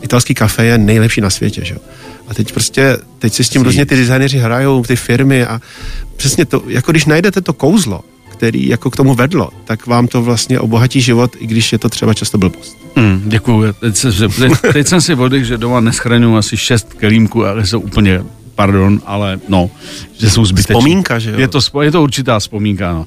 italský 0.01 0.33
kafe 0.33 0.65
je 0.65 0.77
nejlepší 0.77 1.21
na 1.21 1.29
světě, 1.29 1.65
že 1.65 1.73
jo. 1.73 1.79
A 2.27 2.33
teď 2.33 2.51
prostě, 2.51 2.97
teď 3.19 3.33
si 3.33 3.43
s 3.43 3.49
tím 3.49 3.61
různě 3.61 3.85
ty 3.85 3.95
designéři 3.95 4.37
hrajou, 4.37 4.83
ty 4.83 4.95
firmy 4.95 5.45
a 5.45 5.61
přesně 6.17 6.45
to, 6.45 6.63
jako 6.67 6.91
když 6.91 7.05
najdete 7.05 7.41
to 7.41 7.53
kouzlo, 7.53 8.01
který 8.37 8.67
jako 8.67 8.91
k 8.91 8.95
tomu 8.95 9.15
vedlo, 9.15 9.49
tak 9.65 9.87
vám 9.87 10.07
to 10.07 10.21
vlastně 10.21 10.59
obohatí 10.59 11.01
život, 11.01 11.35
i 11.39 11.47
když 11.47 11.71
je 11.71 11.79
to 11.79 11.89
třeba 11.89 12.13
často 12.13 12.37
blbost. 12.37 12.77
Mm, 12.95 13.23
děkuju. 13.25 13.73
Teď, 13.73 14.05
teď, 14.39 14.73
teď 14.73 14.87
jsem 14.87 15.01
si 15.01 15.15
vodek, 15.15 15.45
že 15.45 15.57
doma 15.57 15.79
neschraňuji 15.79 16.37
asi 16.37 16.57
šest 16.57 16.93
kelímků, 16.93 17.45
ale 17.45 17.67
jsou 17.67 17.79
úplně 17.79 18.23
pardon, 18.55 19.01
ale 19.05 19.39
no, 19.49 19.69
že 20.19 20.29
jsou 20.29 20.45
zbytečné. 20.45 20.73
Vzpomínka, 20.73 21.19
že 21.19 21.31
jo? 21.31 21.39
Je 21.39 21.47
to, 21.47 21.81
je 21.81 21.91
to 21.91 22.03
určitá 22.03 22.39
vzpomínka, 22.39 22.93
no. 22.93 23.05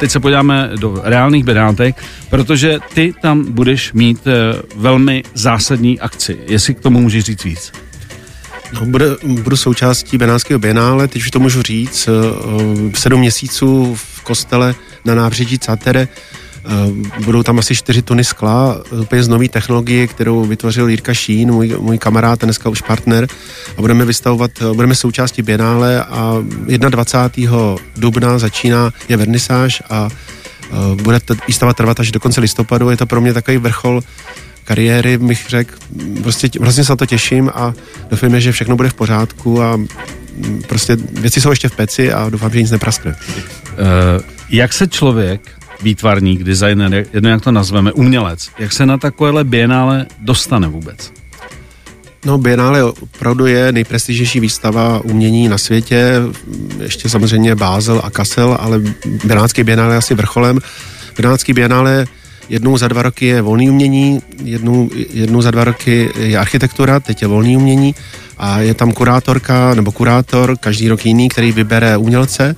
Teď 0.00 0.10
se 0.10 0.20
podíváme 0.20 0.70
do 0.80 1.00
reálných 1.02 1.44
benátek, 1.44 2.04
protože 2.30 2.78
ty 2.94 3.14
tam 3.22 3.52
budeš 3.52 3.92
mít 3.92 4.26
e, 4.26 4.32
velmi 4.76 5.22
zásadní 5.34 6.00
akci. 6.00 6.38
Jestli 6.46 6.74
k 6.74 6.80
tomu 6.80 7.00
můžeš 7.00 7.24
říct 7.24 7.44
víc. 7.44 7.72
Bude, 8.80 9.06
budu 9.24 9.56
součástí 9.56 10.18
Benátského 10.18 10.58
bienále, 10.58 11.08
teď 11.08 11.22
už 11.22 11.30
to 11.30 11.40
můžu 11.40 11.62
říct, 11.62 12.08
uh, 12.08 12.92
sedm 12.94 13.20
měsíců 13.20 13.94
v 13.94 14.22
kostele 14.22 14.74
na 15.04 15.14
nábřeží 15.14 15.58
Catere, 15.58 16.08
uh, 16.64 17.24
budou 17.24 17.42
tam 17.42 17.58
asi 17.58 17.74
čtyři 17.74 18.02
tuny 18.02 18.24
skla, 18.24 18.82
úplně 19.00 19.22
z 19.22 19.28
nové 19.28 19.48
technologie, 19.48 20.06
kterou 20.06 20.44
vytvořil 20.44 20.88
Jirka 20.88 21.14
Šín, 21.14 21.52
můj, 21.52 21.76
můj 21.80 21.98
kamarád, 21.98 22.44
dneska 22.44 22.68
už 22.68 22.80
partner, 22.80 23.28
a 23.76 23.80
budeme 23.80 24.04
vystavovat, 24.04 24.50
budeme 24.72 24.94
součástí 24.94 25.42
bienále 25.42 26.04
a 26.04 26.36
21. 26.88 27.56
dubna 27.96 28.38
začíná 28.38 28.90
je 29.08 29.16
vernisáž 29.16 29.82
a 29.90 30.08
bude 31.02 31.20
ta 31.20 31.34
výstava 31.46 31.74
trvat 31.74 32.00
až 32.00 32.12
do 32.12 32.20
konce 32.20 32.40
listopadu, 32.40 32.90
je 32.90 32.96
to 32.96 33.06
pro 33.06 33.20
mě 33.20 33.32
takový 33.32 33.58
vrchol 33.58 34.02
kariéry, 34.64 35.18
bych 35.18 35.46
řekl, 35.48 35.74
prostě 36.22 36.48
vlastně 36.60 36.84
se 36.84 36.92
na 36.92 36.96
to 36.96 37.06
těším 37.06 37.50
a 37.54 37.74
doufám, 38.10 38.40
že 38.40 38.52
všechno 38.52 38.76
bude 38.76 38.88
v 38.88 38.94
pořádku 38.94 39.62
a 39.62 39.80
prostě 40.68 40.96
věci 40.96 41.40
jsou 41.40 41.50
ještě 41.50 41.68
v 41.68 41.76
peci 41.76 42.12
a 42.12 42.28
doufám, 42.28 42.50
že 42.50 42.62
nic 42.62 42.70
nepraskne. 42.70 43.16
Uh, 43.72 43.78
jak 44.50 44.72
se 44.72 44.88
člověk, 44.88 45.40
výtvarník, 45.82 46.44
designer, 46.44 47.06
jedno 47.12 47.30
jak 47.30 47.42
to 47.42 47.52
nazveme, 47.52 47.92
umělec, 47.92 48.48
jak 48.58 48.72
se 48.72 48.86
na 48.86 48.98
takovéhle 48.98 49.44
bienále 49.44 50.06
dostane 50.18 50.68
vůbec? 50.68 51.12
No, 52.24 52.38
Biennále 52.38 52.84
opravdu 52.84 53.46
je 53.46 53.72
nejprestižnější 53.72 54.40
výstava 54.40 55.00
umění 55.04 55.48
na 55.48 55.58
světě, 55.58 56.14
ještě 56.82 57.08
samozřejmě 57.08 57.54
Bázel 57.54 58.00
a 58.04 58.10
Kassel, 58.10 58.56
ale 58.60 58.80
Benátský 59.24 59.64
Biennále 59.64 59.94
je 59.94 59.98
asi 59.98 60.14
vrcholem. 60.14 60.58
Benátský 61.16 61.52
Biennále 61.52 62.06
jednou 62.48 62.76
za 62.78 62.88
dva 62.88 63.02
roky 63.02 63.26
je 63.26 63.42
volný 63.42 63.70
umění, 63.70 64.22
jednou, 64.44 64.90
jednou 65.10 65.42
za 65.42 65.50
dva 65.50 65.64
roky 65.64 66.10
je 66.18 66.38
architektura, 66.38 67.00
teď 67.00 67.22
je 67.22 67.28
volný 67.28 67.56
umění 67.56 67.94
a 68.38 68.60
je 68.60 68.74
tam 68.74 68.92
kurátorka 68.92 69.74
nebo 69.74 69.92
kurátor, 69.92 70.56
každý 70.60 70.88
rok 70.88 71.06
jiný, 71.06 71.28
který 71.28 71.52
vybere 71.52 71.96
umělce. 71.96 72.56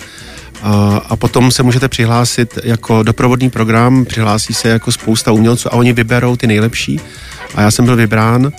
A, 0.62 1.02
a 1.08 1.16
potom 1.16 1.50
se 1.50 1.62
můžete 1.62 1.88
přihlásit 1.88 2.58
jako 2.64 3.02
doprovodný 3.02 3.50
program, 3.50 4.04
přihlásí 4.04 4.54
se 4.54 4.68
jako 4.68 4.92
spousta 4.92 5.32
umělců 5.32 5.68
a 5.68 5.76
oni 5.76 5.92
vyberou 5.92 6.36
ty 6.36 6.46
nejlepší. 6.46 7.00
A 7.54 7.60
já 7.60 7.70
jsem 7.70 7.84
byl 7.84 7.96
vybrán 7.96 8.52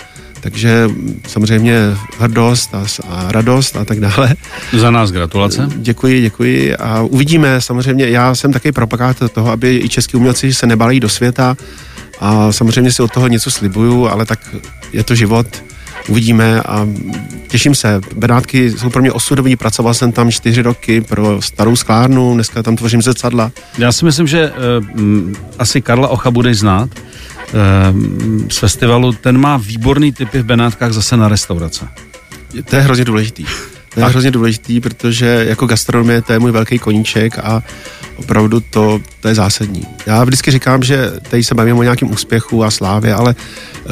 takže 0.46 0.90
samozřejmě 1.28 1.78
hrdost 2.20 2.76
a, 2.76 2.86
a 3.10 3.32
radost 3.32 3.76
a 3.76 3.86
tak 3.86 4.00
dále. 4.00 4.36
Za 4.74 4.92
nás 4.92 5.12
gratulace. 5.12 5.70
Děkuji, 5.76 6.22
děkuji 6.22 6.76
a 6.76 7.02
uvidíme 7.02 7.62
samozřejmě, 7.62 8.10
já 8.10 8.36
jsem 8.36 8.54
taky 8.54 8.72
propagátor 8.72 9.30
toho, 9.30 9.52
aby 9.52 9.82
i 9.84 9.90
český 9.90 10.18
umělci 10.18 10.54
se 10.54 10.68
nebali 10.68 11.00
do 11.00 11.10
světa 11.10 11.58
a 12.20 12.52
samozřejmě 12.52 12.92
si 12.92 13.02
od 13.02 13.12
toho 13.12 13.28
něco 13.28 13.52
slibuju, 13.52 14.08
ale 14.08 14.26
tak 14.26 14.40
je 14.94 15.04
to 15.04 15.16
život, 15.16 15.48
uvidíme 16.10 16.62
a 16.62 16.88
těším 17.48 17.76
se. 17.76 18.02
Benátky 18.16 18.72
jsou 18.72 18.90
pro 18.90 19.02
mě 19.02 19.12
osudový, 19.12 19.56
pracoval 19.56 19.94
jsem 19.94 20.12
tam 20.12 20.32
čtyři 20.32 20.62
roky 20.62 21.02
pro 21.02 21.42
starou 21.42 21.76
sklárnu, 21.76 22.34
dneska 22.34 22.64
tam 22.64 22.76
tvořím 22.76 23.02
zrcadla. 23.02 23.52
Já 23.78 23.92
si 23.92 24.06
myslím, 24.06 24.28
že 24.28 24.52
uh, 24.52 24.86
asi 25.60 25.82
Karla 25.82 26.08
Ocha 26.08 26.32
budeš 26.32 26.58
znát 26.58 26.90
z 28.50 28.58
festivalu, 28.58 29.14
ten 29.14 29.38
má 29.38 29.58
výborný 29.58 30.12
typy 30.12 30.42
v 30.42 30.46
Benátkách 30.46 30.92
zase 30.92 31.18
na 31.18 31.28
restaurace. 31.28 31.88
To 32.70 32.76
je 32.76 32.82
hrozně 32.82 33.06
důležitý. 33.06 33.46
To 33.96 34.02
je 34.02 34.06
hrozně 34.06 34.32
důležitý, 34.32 34.80
protože 34.80 35.46
jako 35.50 35.66
gastronomie 35.66 36.22
to 36.22 36.34
je 36.34 36.40
můj 36.40 36.52
velký 36.52 36.80
koníček 36.80 37.40
a 37.40 37.64
opravdu 38.16 38.60
to, 38.60 39.00
to 39.20 39.28
je 39.28 39.36
zásadní. 39.36 39.88
Já 40.06 40.24
vždycky 40.24 40.52
říkám, 40.52 40.84
že 40.84 41.12
tady 41.30 41.44
se 41.44 41.56
bavíme 41.56 41.80
o 41.80 41.84
nějakém 41.84 42.12
úspěchu 42.12 42.64
a 42.64 42.72
slávě, 42.72 43.14
ale 43.14 43.36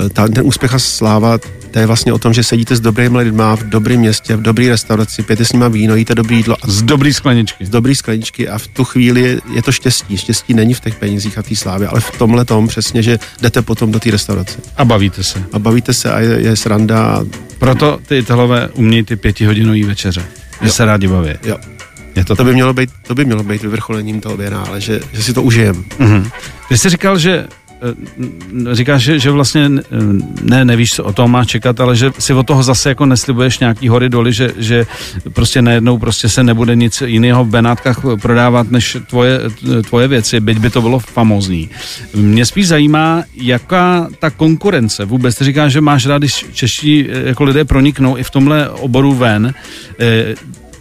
eh, 0.06 0.10
ta, 0.10 0.28
ten 0.28 0.44
úspěch 0.46 0.74
a 0.74 0.80
sláva 0.80 1.38
to 1.74 1.80
je 1.80 1.86
vlastně 1.86 2.14
o 2.14 2.18
tom, 2.18 2.34
že 2.34 2.44
sedíte 2.44 2.76
s 2.76 2.80
dobrými 2.80 3.18
lidmi 3.18 3.44
v 3.56 3.70
dobrém 3.70 4.00
městě, 4.00 4.36
v 4.36 4.42
dobré 4.42 4.70
restauraci, 4.70 5.24
pijete 5.24 5.46
s 5.46 5.54
nimi 5.54 5.66
víno, 5.70 5.96
jíte 5.96 6.16
dobrý 6.16 6.38
jídlo. 6.38 6.56
Z 6.68 6.82
dobrý 6.82 7.14
skleničky. 7.14 7.66
Z 7.66 7.70
dobrý 7.70 7.96
skleničky 7.96 8.50
a 8.50 8.58
v 8.58 8.68
tu 8.68 8.84
chvíli 8.84 9.42
je 9.54 9.62
to 9.62 9.72
štěstí. 9.72 10.18
Štěstí 10.18 10.54
není 10.54 10.74
v 10.74 10.80
těch 10.80 10.96
penězích 10.96 11.38
a 11.38 11.44
té 11.44 11.56
slávě, 11.56 11.88
ale 11.88 12.02
v 12.02 12.12
tomhle 12.18 12.46
tom 12.46 12.68
přesně, 12.68 13.04
že 13.04 13.20
jdete 13.42 13.62
potom 13.62 13.92
do 13.92 14.00
té 14.00 14.12
restaurace. 14.12 14.60
A 14.78 14.86
bavíte 14.86 15.24
se. 15.24 15.44
A 15.54 15.60
bavíte 15.60 15.94
se 15.94 16.12
a 16.12 16.20
je, 16.20 16.42
je 16.42 16.56
sranda. 16.56 17.26
Proto 17.60 18.00
ty 18.08 18.18
Italové 18.18 18.70
umějí 18.74 19.04
ty 19.04 19.16
pětihodinové 19.16 19.78
večeře. 19.94 20.26
Že 20.62 20.70
se 20.70 20.86
rádi 20.86 21.08
baví. 21.08 21.30
Jo. 21.44 21.58
Je 22.16 22.26
to, 22.26 22.36
to, 22.36 22.44
by 22.44 22.54
mělo 22.54 22.74
být, 22.74 22.90
to 23.08 23.16
by 23.16 23.26
mělo 23.26 23.44
být 23.44 23.62
vyvrcholením 23.62 24.22
toho 24.22 24.38
ale 24.70 24.82
že, 24.82 25.00
že 25.14 25.24
si 25.24 25.34
to 25.34 25.42
užijem. 25.42 25.86
Mm-hmm. 26.00 26.32
Ty 26.70 26.78
jsi 26.78 26.90
říkal, 26.90 27.18
že 27.18 27.48
říkáš, 28.72 29.02
že, 29.02 29.20
že 29.20 29.32
vlastně 29.32 29.70
ne, 30.42 30.66
nevíš, 30.66 30.94
co 30.94 31.04
o 31.04 31.14
tom 31.14 31.32
má 31.32 31.46
čekat, 31.46 31.80
ale 31.80 31.96
že 31.96 32.12
si 32.20 32.34
od 32.34 32.48
toho 32.48 32.64
zase 32.64 32.90
jako 32.90 33.06
neslibuješ 33.06 33.60
nějaký 33.60 33.88
hory 33.88 34.10
doly, 34.10 34.34
že, 34.34 34.52
že 34.58 34.86
prostě 35.34 35.62
najednou 35.62 35.98
prostě 35.98 36.30
se 36.30 36.44
nebude 36.44 36.76
nic 36.76 37.04
jiného 37.06 37.46
v 37.46 37.50
Benátkách 37.50 38.02
prodávat 38.22 38.72
než 38.72 38.98
tvoje, 39.10 39.40
tvoje 39.90 40.08
věci, 40.08 40.40
byť 40.40 40.58
by 40.58 40.70
to 40.70 40.82
bylo 40.82 41.00
famózní. 41.00 41.70
Mě 42.16 42.46
spíš 42.46 42.68
zajímá, 42.68 43.24
jaká 43.36 44.08
ta 44.20 44.30
konkurence 44.30 45.06
vůbec. 45.06 45.36
Ty 45.36 45.44
říkáš, 45.44 45.72
že 45.72 45.82
máš 45.82 46.06
rád, 46.06 46.18
když 46.18 46.46
čeští 46.54 47.08
eh, 47.10 47.28
jako 47.28 47.44
lidé 47.44 47.66
proniknou 47.66 48.18
i 48.18 48.24
v 48.24 48.30
tomhle 48.30 48.70
oboru 48.70 49.14
ven. 49.14 49.54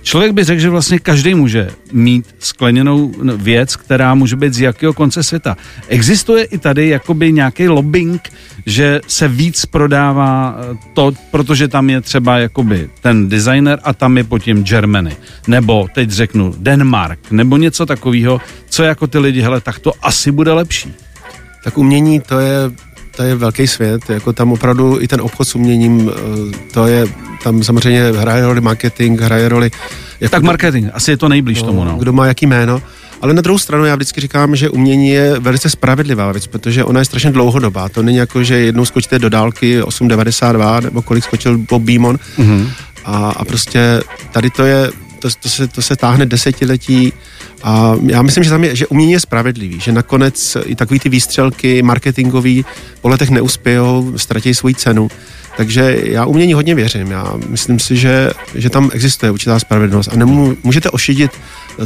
Člověk 0.03 0.33
by 0.33 0.45
řekl, 0.45 0.61
že 0.61 0.71
vlastně 0.71 0.99
každý 0.99 1.35
může 1.35 1.71
mít 1.93 2.35
skleněnou 2.39 3.13
věc, 3.37 3.77
která 3.77 4.15
může 4.15 4.37
být 4.37 4.55
z 4.55 4.61
jakého 4.61 4.93
konce 4.93 5.23
světa. 5.23 5.57
Existuje 5.89 6.45
i 6.45 6.59
tady 6.59 6.89
jakoby 6.89 7.33
nějaký 7.33 7.69
lobbying, 7.69 8.31
že 8.67 9.01
se 9.07 9.29
víc 9.29 9.67
prodává 9.67 10.57
eh, 10.59 10.77
to, 10.95 11.13
protože 11.31 11.69
tam 11.69 11.91
je 11.91 12.01
třeba 12.01 12.39
jakoby 12.39 12.91
ten 13.01 13.29
designer 13.29 13.79
a 13.83 13.93
tam 13.93 14.17
je 14.17 14.25
potom 14.25 14.65
Germany. 14.65 15.17
Nebo 15.47 15.87
teď 15.95 16.11
řeknu 16.11 16.55
Denmark, 16.59 17.31
nebo 17.31 17.57
něco 17.57 17.87
takového, 17.87 18.41
co 18.69 18.83
jako 18.83 19.07
ty 19.07 19.19
lidi, 19.19 19.41
hele, 19.41 19.61
tak 19.61 19.79
to 19.79 19.93
asi 20.03 20.33
bude 20.33 20.53
lepší. 20.53 20.93
Tak 21.65 21.79
umění 21.79 22.21
to 22.21 22.41
je 22.41 22.57
to 23.17 23.23
je 23.23 23.35
velký 23.35 23.67
svět, 23.67 24.11
jako 24.11 24.33
tam 24.33 24.53
opravdu 24.53 25.01
i 25.01 25.09
ten 25.09 25.21
obchod 25.21 25.49
s 25.49 25.55
uměním, 25.55 26.11
eh, 26.11 26.57
to 26.73 26.87
je, 26.87 27.07
tam 27.43 27.63
samozřejmě 27.63 28.13
hraje 28.13 28.47
roli 28.47 28.61
marketing, 28.61 29.21
hraje 29.21 29.49
roli... 29.49 29.71
Jako 30.21 30.31
tak 30.31 30.43
marketing, 30.43 30.91
asi 30.93 31.11
je 31.11 31.17
to 31.17 31.29
nejblíž 31.29 31.61
no, 31.61 31.67
tomu, 31.67 31.85
no. 31.85 31.97
Kdo 31.97 32.13
má 32.13 32.27
jaký 32.27 32.47
jméno. 32.47 32.83
Ale 33.23 33.35
na 33.35 33.43
druhou 33.43 33.59
stranu 33.59 33.85
já 33.85 33.95
vždycky 33.95 34.21
říkám, 34.21 34.57
že 34.57 34.71
umění 34.71 35.11
je 35.11 35.41
velice 35.41 35.71
spravedlivá 35.71 36.33
věc, 36.33 36.47
protože 36.47 36.85
ona 36.85 37.01
je 37.01 37.05
strašně 37.05 37.31
dlouhodobá. 37.31 37.89
To 37.89 38.03
není 38.03 38.17
jako, 38.17 38.45
že 38.45 38.59
jednou 38.59 38.85
skočíte 38.85 39.19
do 39.19 39.29
dálky 39.29 39.83
8,92 39.83 40.83
nebo 40.83 41.03
kolik 41.03 41.25
skočil 41.25 41.59
Bob 41.59 41.83
Beamon 41.83 42.17
mm-hmm. 42.39 42.71
a, 43.05 43.31
a 43.31 43.45
prostě 43.45 44.03
tady 44.33 44.51
to 44.51 44.65
je, 44.65 44.91
to, 45.23 45.29
to, 45.41 45.49
se, 45.49 45.69
to 45.69 45.83
se 45.83 45.97
táhne 45.97 46.27
desetiletí 46.27 47.13
a 47.63 47.95
já 48.07 48.23
myslím, 48.23 48.45
že 48.45 48.51
tam 48.51 48.65
je, 48.65 48.77
že 48.77 48.87
umění 48.87 49.13
je 49.13 49.21
spravedlivý, 49.21 49.81
že 49.81 49.93
nakonec 49.93 50.57
i 50.65 50.75
takový 50.75 51.01
ty 51.01 51.09
výstřelky 51.09 51.83
marketingový 51.83 52.65
po 53.01 53.09
letech 53.09 53.31
neuspějou, 53.31 54.13
ztratí 54.17 54.55
svoji 54.55 54.75
cenu. 54.75 55.09
Takže 55.57 55.99
já 56.05 56.27
umění 56.27 56.53
hodně 56.55 56.75
věřím. 56.75 57.11
Já 57.11 57.35
myslím 57.49 57.79
si, 57.79 57.97
že, 57.97 58.31
že 58.55 58.71
tam 58.71 58.91
existuje 58.93 59.33
určitá 59.33 59.59
spravedlnost 59.59 60.09
a 60.13 60.17
nemů, 60.17 60.57
můžete 60.63 60.91
ošidit 60.91 61.31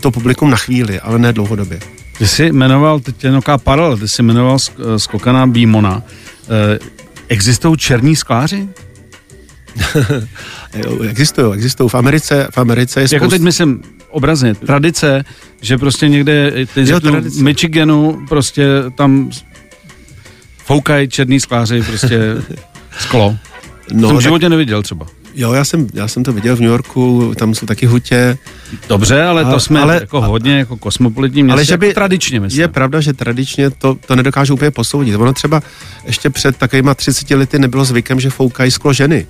to 0.01 0.11
publikum 0.11 0.51
na 0.51 0.57
chvíli, 0.57 1.01
ale 1.01 1.19
ne 1.19 1.33
dlouhodobě. 1.33 1.81
Ty 2.19 2.29
jsi 2.29 2.53
jmenoval, 2.53 3.01
teď 3.01 3.25
je 3.25 3.31
nějaká 3.31 3.59
paralela, 3.59 3.97
ty 3.97 4.09
jsi 4.09 4.23
jmenoval 4.23 4.59
skokana 4.97 5.47
Bímona. 5.47 6.03
E, 6.03 6.79
existují 7.29 7.77
černí 7.77 8.17
skláři? 8.17 8.69
existují, 11.09 11.55
existují. 11.55 11.89
V 11.89 11.95
Americe, 11.95 12.49
v 12.51 12.59
Americe 12.59 13.01
je 13.01 13.09
spoust... 13.09 13.23
Jako 13.23 13.29
teď 13.29 13.43
myslím 13.43 13.83
obrazně, 14.11 14.55
tradice, 14.55 15.25
že 15.61 15.79
prostě 15.79 16.09
někde, 16.09 16.53
teď 16.75 16.89
jo, 16.89 17.01
v 17.01 17.43
Michiganu 17.43 18.19
prostě 18.29 18.67
tam 18.95 19.31
foukají 20.65 21.09
černý 21.09 21.41
skláři 21.41 21.83
prostě 21.83 22.21
sklo. 22.99 23.37
No, 23.93 24.09
jsem 24.09 24.17
v 24.17 24.21
životě 24.21 24.45
tak... 24.45 24.51
neviděl 24.51 24.83
třeba. 24.83 25.07
Jo, 25.39 25.53
já 25.53 25.65
jsem, 25.65 25.87
já 25.95 26.09
jsem 26.09 26.25
to 26.25 26.33
viděl 26.33 26.57
v 26.57 26.61
New 26.61 26.71
Yorku, 26.71 27.33
tam 27.37 27.55
jsou 27.55 27.67
taky 27.67 27.87
hutě. 27.87 28.39
Dobře, 28.89 29.23
ale 29.23 29.45
to 29.45 29.61
jsme 29.61 29.81
ale, 29.81 29.95
jako 29.95 30.21
hodně 30.21 30.59
jako 30.59 30.77
kosmopolitní 30.77 31.43
městě, 31.43 31.53
ale 31.53 31.65
že 31.65 31.77
by, 31.77 31.87
jako 31.87 31.95
tradičně 31.95 32.41
myslím. 32.41 32.61
Je 32.61 32.69
pravda, 32.69 33.01
že 33.01 33.13
tradičně 33.13 33.71
to, 33.71 33.95
to 34.07 34.17
nedokážu 34.17 34.55
úplně 34.55 34.71
posoudit. 34.71 35.15
Ono 35.15 35.33
třeba 35.33 35.63
ještě 36.07 36.31
před 36.31 36.57
takovýma 36.57 36.95
30 36.95 37.31
lety 37.31 37.59
nebylo 37.59 37.85
zvykem, 37.85 38.21
že 38.21 38.31
foukají 38.31 38.71
sklo 38.71 38.93
ženy. 38.93 39.27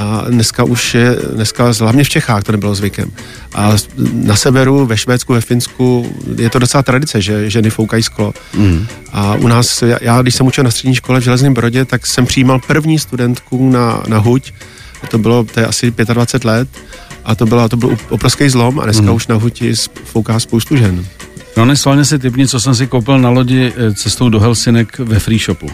A 0.00 0.24
dneska 0.28 0.64
už 0.64 0.94
je, 0.94 1.16
dneska 1.34 1.72
hlavně 1.80 2.04
v 2.04 2.08
Čechách 2.08 2.44
to 2.44 2.52
nebylo 2.52 2.74
zvykem. 2.74 3.10
A 3.54 3.72
na 4.12 4.36
severu, 4.36 4.86
ve 4.86 4.96
Švédsku, 4.96 5.32
ve 5.32 5.40
Finsku 5.40 6.14
je 6.36 6.50
to 6.50 6.58
docela 6.58 6.82
tradice, 6.82 7.20
že 7.20 7.50
ženy 7.50 7.70
foukají 7.70 8.02
sklo. 8.02 8.34
Mm. 8.54 8.86
A 9.12 9.34
u 9.34 9.48
nás, 9.48 9.84
já 10.00 10.22
když 10.22 10.34
jsem 10.34 10.46
učil 10.46 10.64
na 10.64 10.70
střední 10.70 10.94
škole 10.94 11.20
v 11.20 11.22
Železném 11.22 11.54
Brodě, 11.54 11.84
tak 11.84 12.06
jsem 12.06 12.26
přijímal 12.26 12.58
první 12.66 12.98
studentku 12.98 13.70
na, 13.70 14.02
na 14.08 14.18
huť. 14.18 14.52
To 15.10 15.18
bylo, 15.18 15.44
to 15.44 15.60
je 15.60 15.66
asi 15.66 15.90
25 15.90 16.44
let. 16.44 16.68
A 17.24 17.34
to, 17.34 17.46
bylo, 17.46 17.68
to 17.68 17.76
byl 17.76 17.96
obrovský 18.08 18.48
zlom 18.48 18.80
a 18.80 18.84
dneska 18.84 19.06
mm. 19.06 19.14
už 19.14 19.26
na 19.26 19.34
huti 19.34 19.74
fouká 20.04 20.40
spoustu 20.40 20.76
žen. 20.76 21.06
No 21.56 21.64
nesvalně 21.64 22.04
si 22.04 22.18
typni, 22.18 22.48
co 22.48 22.60
jsem 22.60 22.74
si 22.74 22.86
koupil 22.86 23.18
na 23.18 23.30
lodi 23.30 23.72
eh, 23.76 23.94
cestou 23.94 24.28
do 24.28 24.40
Helsinek 24.40 24.98
ve 24.98 25.18
free 25.18 25.38
shopu. 25.38 25.70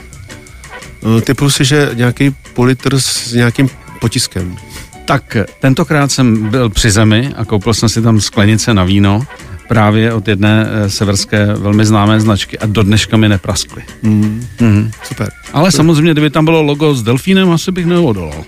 No, 1.02 1.20
typu 1.20 1.50
si, 1.50 1.64
že 1.64 1.90
nějaký 1.94 2.34
politr 2.54 3.00
s 3.00 3.32
nějakým 3.32 3.68
potiskem. 4.00 4.56
Tak 5.04 5.36
tentokrát 5.60 6.12
jsem 6.12 6.50
byl 6.50 6.70
při 6.70 6.90
zemi 6.90 7.32
a 7.36 7.44
koupil 7.44 7.74
jsem 7.74 7.88
si 7.88 8.02
tam 8.02 8.20
sklenice 8.20 8.74
na 8.74 8.84
víno 8.84 9.26
právě 9.68 10.12
od 10.12 10.28
jedné 10.28 10.66
eh, 10.70 10.90
severské 10.90 11.46
velmi 11.54 11.86
známé 11.86 12.20
značky 12.20 12.58
a 12.58 12.66
do 12.66 12.82
dneška 12.82 13.16
mi 13.16 13.28
nepraskly. 13.28 13.82
Mm. 14.02 14.46
Mm. 14.60 14.90
Super. 15.02 15.30
Ale 15.52 15.70
Super. 15.70 15.76
samozřejmě, 15.76 16.12
kdyby 16.12 16.30
tam 16.30 16.44
bylo 16.44 16.62
logo 16.62 16.94
s 16.94 17.02
delfínem, 17.02 17.50
asi 17.50 17.72
bych 17.72 17.86
neodolal. 17.86 18.44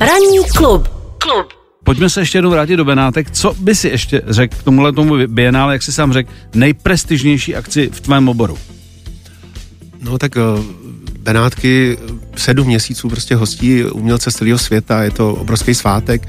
Ranní 0.00 0.38
klub. 0.56 0.88
Klub. 1.18 1.46
Pojďme 1.84 2.10
se 2.10 2.20
ještě 2.20 2.38
jednou 2.38 2.50
vrátit 2.50 2.76
do 2.76 2.84
Benátek. 2.84 3.30
Co 3.30 3.54
by 3.58 3.74
si 3.74 3.88
ještě 3.88 4.22
řekl 4.26 4.56
k 4.56 4.62
tomuhle 4.62 4.92
tomu 4.92 5.14
bienále, 5.26 5.72
jak 5.72 5.82
jsi 5.82 5.92
sám 5.92 6.12
řekl, 6.12 6.32
nejprestižnější 6.54 7.56
akci 7.56 7.90
v 7.92 8.00
tvém 8.00 8.28
oboru? 8.28 8.58
No 10.02 10.18
tak 10.18 10.36
uh, 10.36 10.64
Benátky 11.18 11.98
sedm 12.36 12.66
měsíců 12.66 13.08
prostě 13.08 13.36
hostí 13.36 13.84
umělce 13.84 14.30
z 14.30 14.34
celého 14.34 14.58
světa, 14.58 15.02
je 15.02 15.10
to 15.10 15.34
obrovský 15.34 15.74
svátek. 15.74 16.28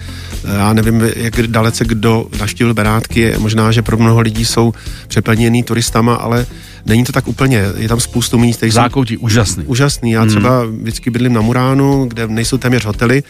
Já 0.58 0.74
nevím, 0.74 1.02
jak 1.16 1.48
dalece 1.48 1.86
kdo 1.86 2.28
naštívil 2.40 2.74
Benátky, 2.74 3.34
možná, 3.38 3.72
že 3.72 3.82
pro 3.82 3.98
mnoho 3.98 4.22
lidí 4.22 4.46
jsou 4.46 4.74
přeplněný 5.08 5.64
turistama, 5.64 6.16
ale 6.16 6.46
není 6.86 7.04
to 7.04 7.12
tak 7.12 7.28
úplně, 7.28 7.66
je 7.78 7.88
tam 7.88 8.00
spoustu 8.00 8.38
míst. 8.38 8.64
Zákoutí, 8.70 9.18
úžasný. 9.18 9.64
Úžasný, 9.66 10.12
já 10.12 10.26
třeba 10.26 10.62
hmm. 10.62 10.78
vždycky 10.78 11.10
bydlím 11.10 11.34
na 11.34 11.42
Muránu, 11.42 12.06
kde 12.06 12.28
nejsou 12.28 12.58
téměř 12.58 12.86
hotely 12.86 13.24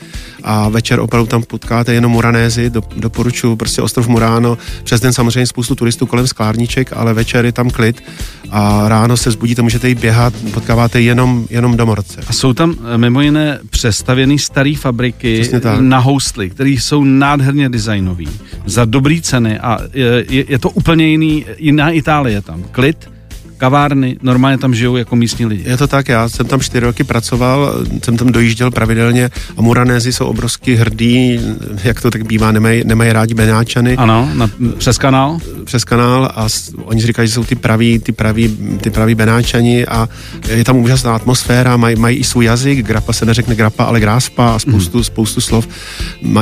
a 0.44 0.70
večer 0.70 1.00
opravdu 1.00 1.28
tam 1.28 1.44
potkáte 1.44 1.94
jenom 1.94 2.12
Muranézy, 2.12 2.70
do, 2.70 2.82
doporučuji 2.96 3.56
prostě 3.56 3.82
ostrov 3.82 4.08
Muráno, 4.08 4.58
přes 4.84 5.02
den 5.02 5.13
samozřejmě 5.13 5.48
spoustu 5.48 5.76
turistů 5.76 6.06
kolem 6.06 6.28
sklárniček, 6.28 6.94
ale 6.94 7.13
večer 7.13 7.46
je 7.46 7.52
tam 7.52 7.70
klid 7.70 8.04
a 8.50 8.89
ráno 8.89 9.18
se 9.18 9.32
zbudíte, 9.32 9.62
můžete 9.62 9.89
jít 9.89 10.00
běhat, 10.00 10.34
potkáváte 10.54 11.02
jenom, 11.02 11.48
jenom 11.50 11.78
domorce. 11.78 12.22
A 12.28 12.34
jsou 12.34 12.54
tam 12.54 12.76
eh, 12.94 12.98
mimo 12.98 13.22
jiné 13.22 13.60
přestavěné 13.70 14.38
staré 14.38 14.74
fabriky 14.76 15.50
na 15.80 15.98
houstly, 16.00 16.50
které 16.50 16.70
jsou 16.70 17.04
nádherně 17.04 17.70
designový, 17.70 18.30
za 18.66 18.86
dobrý 18.86 19.22
ceny 19.22 19.60
a 19.60 19.80
je, 19.94 20.26
je 20.30 20.60
to 20.60 20.70
úplně 20.70 21.08
jiný, 21.08 21.46
jiná 21.58 21.89
Itálie 21.89 22.42
tam. 22.42 22.63
Klid, 22.72 23.12
kavárny, 23.63 24.17
normálně 24.21 24.58
tam 24.58 24.76
žijou 24.76 24.95
jako 24.95 25.15
místní 25.15 25.45
lidi. 25.45 25.63
Je 25.67 25.78
to 25.78 25.88
tak, 25.88 26.10
já 26.10 26.30
jsem 26.30 26.45
tam 26.45 26.60
čtyři 26.60 26.86
roky 26.86 27.04
pracoval, 27.04 27.73
jsem 28.04 28.17
tam 28.17 28.32
dojížděl 28.32 28.71
pravidelně 28.71 29.30
a 29.58 29.62
Muranézy 29.62 30.13
jsou 30.13 30.26
obrovsky 30.26 30.76
hrdí, 30.76 31.39
jak 31.84 32.02
to 32.02 32.12
tak 32.12 32.28
bývá, 32.28 32.52
nemají, 32.52 32.84
nemají 32.86 33.12
rádi 33.12 33.34
Benáčany. 33.34 33.95
Ano, 33.95 34.30
na, 34.34 34.49
přes 34.78 34.97
kanál? 34.97 35.39
Přes 35.63 35.84
kanál 35.84 36.32
a 36.36 36.49
s, 36.49 36.73
oni 36.84 37.02
říkají, 37.02 37.28
že 37.28 37.34
jsou 37.34 37.43
ty 37.43 37.56
praví, 37.56 37.99
ty 37.99 38.12
praví, 38.12 38.58
ty 38.82 38.89
praví 38.89 39.15
Benáčani 39.15 39.86
a 39.86 40.10
je 40.47 40.63
tam 40.63 40.78
úžasná 40.78 41.15
atmosféra, 41.15 41.78
mají, 41.78 41.95
mají 41.95 42.17
i 42.17 42.23
svůj 42.23 42.45
jazyk, 42.45 42.86
grapa 42.86 43.13
se 43.13 43.26
neřekne 43.26 43.56
grapa, 43.56 43.84
ale 43.84 43.99
gráspa 43.99 44.56
a 44.56 44.60
spoustu, 44.60 44.97
mm. 44.97 45.04
spoustu 45.04 45.41
slov. 45.41 45.67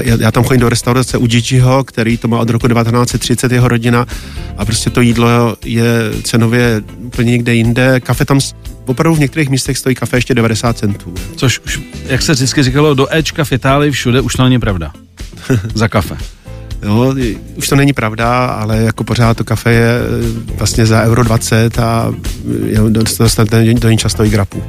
Já, 0.03 0.17
já 0.19 0.31
tam 0.31 0.43
chodím 0.43 0.61
do 0.61 0.69
restaurace 0.69 1.17
u 1.17 1.27
Gigiho, 1.27 1.83
který 1.83 2.17
to 2.17 2.27
má 2.27 2.39
od 2.39 2.49
roku 2.49 2.67
1930, 2.67 3.51
jeho 3.51 3.67
rodina 3.67 4.05
a 4.57 4.65
prostě 4.65 4.89
to 4.89 5.01
jídlo 5.01 5.55
je 5.65 5.85
cenově 6.23 6.81
úplně 7.13 7.31
někde 7.31 7.53
jinde. 7.53 7.99
Kafe 7.99 8.25
tam 8.25 8.39
opravdu 8.85 9.15
v 9.15 9.19
některých 9.19 9.49
místech 9.49 9.77
stojí 9.77 9.95
kafe 9.95 10.17
ještě 10.17 10.35
90 10.35 10.77
centů. 10.77 11.13
Což 11.35 11.59
už, 11.59 11.79
jak 12.05 12.21
se 12.21 12.33
vždycky 12.33 12.63
říkalo, 12.63 12.93
do 12.93 13.15
Ečka 13.15 13.43
v 13.43 13.51
Itálii 13.51 13.91
všude 13.91 14.21
už 14.21 14.33
to 14.33 14.43
není 14.43 14.59
pravda. 14.59 14.93
Za 15.73 15.87
kafe. 15.87 16.17
Jo, 16.83 17.15
už 17.55 17.67
to 17.67 17.75
není 17.75 17.93
pravda, 17.93 18.45
ale 18.45 18.77
jako 18.77 19.03
pořád 19.03 19.37
to 19.37 19.43
kafe 19.43 19.73
je 19.73 19.99
eh, 19.99 20.55
vlastně 20.57 20.85
za 20.85 21.03
euro 21.03 21.23
20 21.23 21.79
a 21.79 22.13
dostanete 22.89 23.73
do 23.73 23.89
ní 23.89 23.97
často 23.97 24.25
i 24.25 24.29
grapu. 24.29 24.63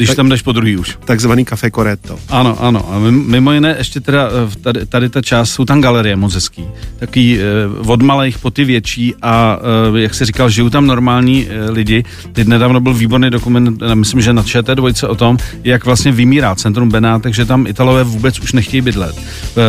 Když 0.00 0.08
tak, 0.08 0.16
tam 0.16 0.28
jdeš 0.28 0.42
po 0.42 0.52
druhý 0.52 0.76
už. 0.76 0.98
Takzvaný 1.04 1.44
kafe 1.44 1.70
Coretto. 1.70 2.18
Ano, 2.28 2.56
ano. 2.60 2.92
A 2.92 2.98
mimo 3.10 3.52
jiné 3.52 3.74
ještě 3.78 4.00
teda 4.00 4.28
eh, 4.28 4.58
tady, 4.60 4.86
tady 4.86 5.08
ta 5.08 5.22
část, 5.22 5.50
jsou 5.50 5.64
tam 5.64 5.80
galerie 5.80 6.16
moc 6.16 6.34
hezký. 6.34 6.64
Taký 6.98 7.38
eh, 7.38 7.42
od 7.86 8.02
malých 8.02 8.38
po 8.38 8.50
ty 8.50 8.64
větší 8.64 9.14
a 9.22 9.58
eh, 9.96 10.00
jak 10.00 10.14
se 10.14 10.24
říkal, 10.24 10.50
žijou 10.50 10.70
tam 10.70 10.86
normální 10.86 11.48
lidi. 11.68 12.04
Teď 12.32 12.46
nedávno 12.46 12.80
byl 12.80 12.94
výborný 12.94 13.30
dokument, 13.30 13.82
myslím, 13.94 14.20
že 14.20 14.32
na 14.32 14.42
ČT2 14.42 15.08
o 15.08 15.14
tom, 15.14 15.36
jak 15.64 15.84
vlastně 15.84 16.12
vymírá 16.12 16.54
centrum 16.54 16.88
Benátek, 16.88 17.34
že 17.34 17.44
tam 17.44 17.66
Italové 17.66 18.04
vůbec 18.04 18.40
už 18.40 18.52
nechtějí 18.52 18.80
bydlet, 18.80 19.22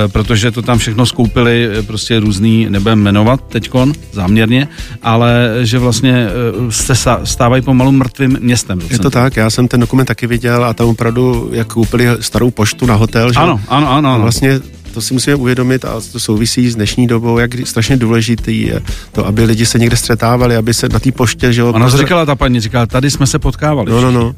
protože 0.08 0.52
to 0.52 0.62
tam 0.62 0.78
všechno 0.78 1.06
skoupili 1.06 1.70
prostě 1.88 2.20
různý, 2.20 2.67
nebudem 2.70 3.00
jmenovat 3.00 3.48
teďkon, 3.48 3.94
záměrně, 4.12 4.67
ale 5.04 5.50
že 5.62 5.80
vlastně 5.80 6.28
se 6.70 6.94
stávají 7.24 7.62
pomalu 7.62 7.91
mrtvým 7.91 8.38
městem. 8.41 8.80
Je 8.89 9.00
to 9.00 9.10
tak, 9.10 9.36
já 9.36 9.50
jsem 9.50 9.67
ten 9.67 9.80
dokument 9.80 10.06
taky 10.06 10.20
taky 10.21 10.27
viděl 10.27 10.65
a 10.65 10.73
tam 10.73 10.88
opravdu 10.88 11.49
jak 11.53 11.67
koupili 11.67 12.05
starou 12.19 12.51
poštu 12.51 12.86
na 12.86 12.95
hotel. 12.95 13.34
Že? 13.34 13.39
Ano, 13.39 13.62
ano, 13.67 13.91
ano. 13.91 14.13
ano. 14.13 14.21
vlastně 14.21 14.60
to 14.93 15.01
si 15.01 15.13
musíme 15.13 15.36
uvědomit 15.36 15.86
a 15.86 16.01
to 16.12 16.19
souvisí 16.19 16.69
s 16.69 16.75
dnešní 16.75 17.07
dobou, 17.07 17.38
jak 17.38 17.67
strašně 17.67 17.97
důležitý 17.97 18.62
je 18.62 18.81
to, 19.12 19.25
aby 19.25 19.43
lidi 19.43 19.65
se 19.65 19.79
někde 19.79 19.97
střetávali, 19.97 20.55
aby 20.55 20.73
se 20.73 20.89
na 20.89 20.99
té 20.99 21.12
poště, 21.12 21.53
že 21.53 21.62
jo. 21.62 21.73
Ona 21.73 21.89
říkala 21.89 22.25
ta 22.25 22.36
paní, 22.36 22.60
říkala, 22.60 22.86
tady 22.86 23.12
jsme 23.12 23.27
se 23.27 23.39
potkávali. 23.39 23.91
No, 23.91 24.01
no, 24.01 24.12
no. 24.12 24.36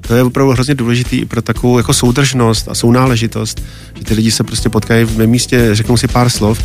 To 0.00 0.14
je 0.14 0.22
opravdu 0.22 0.52
hrozně 0.52 0.74
důležitý 0.74 1.24
pro 1.24 1.42
takovou 1.42 1.78
jako 1.78 1.92
soudržnost 1.92 2.68
a 2.68 2.74
sounáležitost, 2.74 3.62
že 3.94 4.04
ty 4.04 4.14
lidi 4.14 4.30
se 4.30 4.44
prostě 4.44 4.68
potkají 4.68 5.04
v 5.04 5.26
místě, 5.26 5.68
řeknou 5.72 5.96
si 5.96 6.08
pár 6.08 6.28
slov 6.28 6.58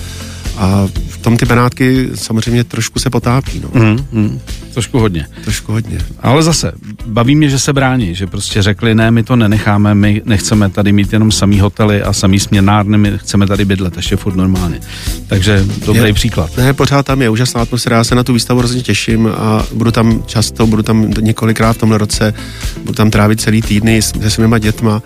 a 0.57 0.87
v 1.09 1.17
tom 1.17 1.37
ty 1.37 1.45
Benátky 1.45 2.09
samozřejmě 2.15 2.63
trošku 2.63 2.99
se 2.99 3.09
potápí. 3.09 3.61
No. 3.63 3.69
Mm, 3.73 4.07
mm, 4.11 4.39
trošku 4.77 4.99
hodně. 4.99 5.27
Trošku 5.43 5.71
hodně. 5.71 5.97
Ale 6.19 6.43
zase, 6.43 6.71
baví 7.05 7.35
mě, 7.35 7.49
že 7.49 7.59
se 7.59 7.73
brání, 7.73 8.15
že 8.15 8.27
prostě 8.27 8.61
řekli, 8.61 8.95
ne, 8.95 9.11
my 9.11 9.23
to 9.23 9.35
nenecháme, 9.35 9.95
my 9.95 10.21
nechceme 10.25 10.69
tady 10.69 10.91
mít 10.91 11.13
jenom 11.13 11.31
samý 11.31 11.59
hotely 11.59 12.03
a 12.03 12.13
samý 12.13 12.39
směnárny, 12.39 12.97
my 12.97 13.13
chceme 13.15 13.47
tady 13.47 13.65
bydlet 13.65 13.97
ještě 13.97 14.15
furt 14.15 14.35
normálně. 14.35 14.79
Takže 15.27 15.65
dobrý 15.85 16.07
je, 16.07 16.13
příklad. 16.13 16.57
Ne, 16.57 16.73
pořád 16.73 17.05
tam 17.05 17.21
je 17.21 17.29
úžasná 17.29 17.61
atmosféra, 17.61 17.97
já 17.97 18.03
se 18.03 18.15
na 18.15 18.23
tu 18.23 18.33
výstavu 18.33 18.59
hrozně 18.59 18.81
těším 18.81 19.27
a 19.27 19.65
budu 19.73 19.91
tam 19.91 20.23
často, 20.25 20.67
budu 20.67 20.83
tam 20.83 21.11
několikrát 21.21 21.73
v 21.73 21.77
tomhle 21.77 21.97
roce, 21.97 22.33
budu 22.81 22.93
tam 22.93 23.11
trávit 23.11 23.41
celý 23.41 23.61
týdny 23.61 24.01
se 24.01 24.29
svýma 24.29 24.59
dětma 24.59 25.01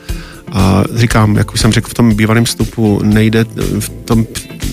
a 0.52 0.84
říkám, 0.96 1.38
jak 1.38 1.54
už 1.54 1.60
jsem 1.60 1.72
řekl 1.72 1.90
v 1.90 1.94
tom 1.94 2.16
bývalém 2.16 2.46
vstupu, 2.46 3.00
nejde 3.04 3.46
v 3.80 3.90
tom, 3.90 4.26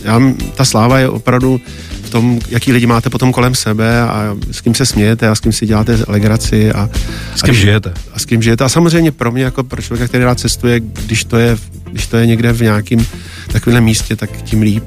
já, 0.05 0.21
ta 0.55 0.65
sláva 0.65 0.99
je 0.99 1.09
opravdu 1.09 1.61
v 2.09 2.11
tom, 2.11 2.39
jaký 2.49 2.73
lidi 2.73 2.87
máte 2.87 3.11
potom 3.11 3.33
kolem 3.33 3.55
sebe 3.55 4.01
a 4.01 4.37
s 4.51 4.61
kým 4.61 4.75
se 4.75 4.87
smějete 4.87 5.29
a 5.29 5.35
s 5.35 5.41
kým 5.41 5.53
si 5.53 5.67
děláte 5.67 5.99
legraci 6.09 6.73
a 6.73 6.91
s 7.37 7.43
kým 7.43 7.55
a, 7.55 7.57
žijete. 7.57 7.93
A 8.13 8.19
s 8.19 8.25
kým 8.25 8.43
žijete. 8.43 8.65
A 8.65 8.69
samozřejmě 8.69 9.13
pro 9.13 9.33
mě, 9.33 9.43
jako 9.43 9.65
pro 9.65 9.83
člověka, 9.83 10.09
který 10.09 10.25
rád 10.25 10.41
cestuje, 10.41 10.81
když 10.81 11.25
to 11.25 11.37
je, 11.39 11.57
když 11.91 12.07
to 12.07 12.17
je 12.17 12.27
někde 12.27 12.53
v 12.53 12.61
nějakém 12.61 13.07
takovém 13.53 13.85
místě, 13.85 14.17
tak 14.17 14.43
tím 14.43 14.63
líp. 14.63 14.85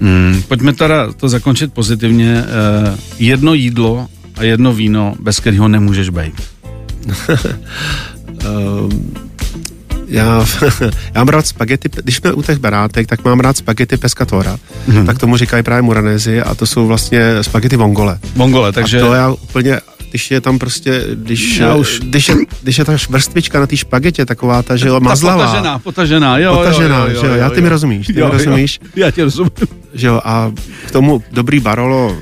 Hmm, 0.00 0.42
pojďme 0.48 0.72
teda 0.72 1.12
to 1.12 1.28
zakončit 1.28 1.72
pozitivně. 1.72 2.44
Uh, 2.44 2.98
jedno 3.18 3.54
jídlo 3.54 4.08
a 4.36 4.42
jedno 4.42 4.72
víno, 4.72 5.14
bez 5.20 5.40
kterého 5.40 5.68
nemůžeš 5.68 6.08
být. 6.08 6.34
um, 8.48 9.14
já, 10.10 10.46
já 11.14 11.20
mám 11.24 11.28
rád 11.28 11.46
spagety, 11.46 11.88
když 12.04 12.16
jsme 12.16 12.32
u 12.32 12.42
těch 12.42 12.58
Benátek, 12.58 13.06
tak 13.06 13.24
mám 13.24 13.40
rád 13.40 13.56
spagety 13.56 13.96
pescatora, 13.96 14.58
mm-hmm. 14.88 15.06
tak 15.06 15.18
tomu 15.18 15.36
říkají 15.36 15.62
právě 15.62 15.82
Muranezi 15.82 16.42
a 16.42 16.54
to 16.54 16.66
jsou 16.66 16.86
vlastně 16.86 17.42
spagety 17.42 17.76
vongole. 17.76 18.18
Vongole, 18.36 18.72
takže... 18.72 19.00
A 19.00 19.06
to 19.06 19.14
já 19.14 19.30
úplně 19.30 19.80
když 20.10 20.30
je 20.30 20.40
tam 20.40 20.58
prostě, 20.58 21.04
když, 21.14 21.58
já 21.58 21.74
už... 21.74 22.00
když, 22.00 22.28
je, 22.28 22.34
když 22.62 22.78
je 22.78 22.84
ta 22.84 22.96
vrstvička 23.10 23.60
na 23.60 23.66
té 23.66 23.76
špagetě 23.76 24.26
taková 24.26 24.62
ta, 24.62 24.76
že 24.76 24.88
jo, 24.88 25.00
mazlavá. 25.00 25.46
Potažená, 25.46 25.78
potažená, 25.78 26.38
jo, 26.38 26.56
potažená, 26.56 26.98
jo, 26.98 27.06
jo, 27.06 27.14
jo, 27.14 27.20
že 27.20 27.26
jo, 27.26 27.34
já 27.34 27.50
ty 27.50 27.60
mi 27.60 27.68
rozumíš, 27.68 28.06
ty 28.06 28.20
jo, 28.20 28.26
mi 28.26 28.32
rozumíš. 28.32 28.80
Jo, 28.82 28.88
já 28.94 29.10
tě 29.10 29.24
rozumím. 29.24 29.50
Že 29.94 30.06
jo, 30.06 30.20
a 30.24 30.52
k 30.86 30.90
tomu 30.90 31.22
dobrý 31.32 31.60
Barolo, 31.60 32.16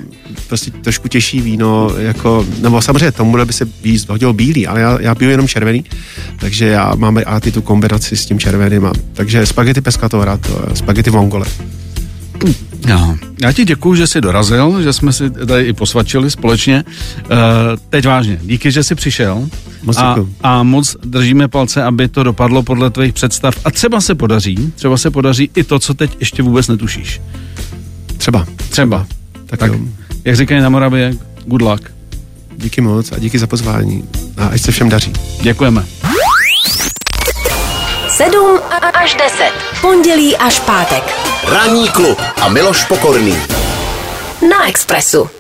prostě 0.49 0.71
trošku 0.71 1.09
těžší 1.09 1.41
víno, 1.41 1.91
jako, 1.99 2.47
nebo 2.61 2.83
samozřejmě 2.83 3.13
tomu 3.13 3.47
by 3.47 3.53
se 3.53 3.65
víc 3.83 4.09
hodil 4.09 4.33
bílý, 4.33 4.67
ale 4.67 4.81
já, 4.81 4.99
já 5.01 5.15
piju 5.15 5.31
jenom 5.31 5.49
červený, 5.49 5.85
takže 6.39 6.67
já 6.67 6.95
mám 6.95 7.19
a 7.27 7.41
ty 7.41 7.53
tu 7.53 7.63
kombinaci 7.63 8.17
s 8.17 8.27
tím 8.27 8.39
červeným. 8.39 8.87
A, 8.87 8.93
takže 9.13 9.47
spaghetti 9.47 9.81
pescatora, 9.81 10.37
to, 10.37 10.69
spaghetti 10.75 11.11
vongole. 11.11 11.47
Já, 12.87 13.17
já 13.43 13.53
ti 13.53 13.65
děkuju, 13.65 13.95
že 13.95 14.07
jsi 14.07 14.21
dorazil, 14.21 14.83
že 14.83 14.93
jsme 14.93 15.13
si 15.13 15.31
tady 15.31 15.65
i 15.65 15.73
posvačili 15.73 16.31
společně. 16.31 16.85
Uh, 17.17 17.37
teď 17.91 18.07
vážně, 18.07 18.39
díky, 18.43 18.73
že 18.73 18.85
jsi 18.85 18.95
přišel. 18.95 19.49
Moc 19.83 19.97
a, 19.97 20.17
a 20.43 20.63
moc 20.63 20.97
držíme 21.05 21.49
palce, 21.49 21.83
aby 21.83 22.09
to 22.09 22.23
dopadlo 22.23 22.63
podle 22.63 22.91
tvých 22.91 23.13
představ. 23.13 23.55
A 23.65 23.71
třeba 23.71 24.01
se 24.01 24.15
podaří, 24.15 24.73
třeba 24.75 24.97
se 24.97 25.11
podaří 25.11 25.51
i 25.55 25.65
to, 25.65 25.79
co 25.79 25.95
teď 25.95 26.17
ještě 26.21 26.43
vůbec 26.43 26.69
netušíš. 26.69 27.21
Třeba. 28.17 28.47
Třeba. 28.71 29.07
Tak, 29.47 29.61
tak 29.61 29.73
jak 30.29 30.37
říkají 30.37 30.61
na 30.61 30.69
Moravě, 30.69 31.15
good 31.45 31.63
luck. 31.63 31.91
Díky 32.57 32.81
moc 32.81 33.13
a 33.13 33.19
díky 33.19 33.39
za 33.39 33.47
pozvání. 33.47 34.09
A 34.37 34.47
ať 34.47 34.61
se 34.61 34.73
všem 34.73 34.89
daří. 34.89 35.13
Děkujeme. 35.41 35.85
7 38.09 38.61
až 38.95 39.15
10. 39.15 39.53
Pondělí 39.81 40.37
až 40.37 40.61
pátek. 40.61 41.03
Ranní 41.45 41.89
klub 41.89 42.19
a 42.41 42.49
Miloš 42.49 42.85
Pokorný. 42.85 43.37
Na 44.51 44.69
Expressu. 44.69 45.38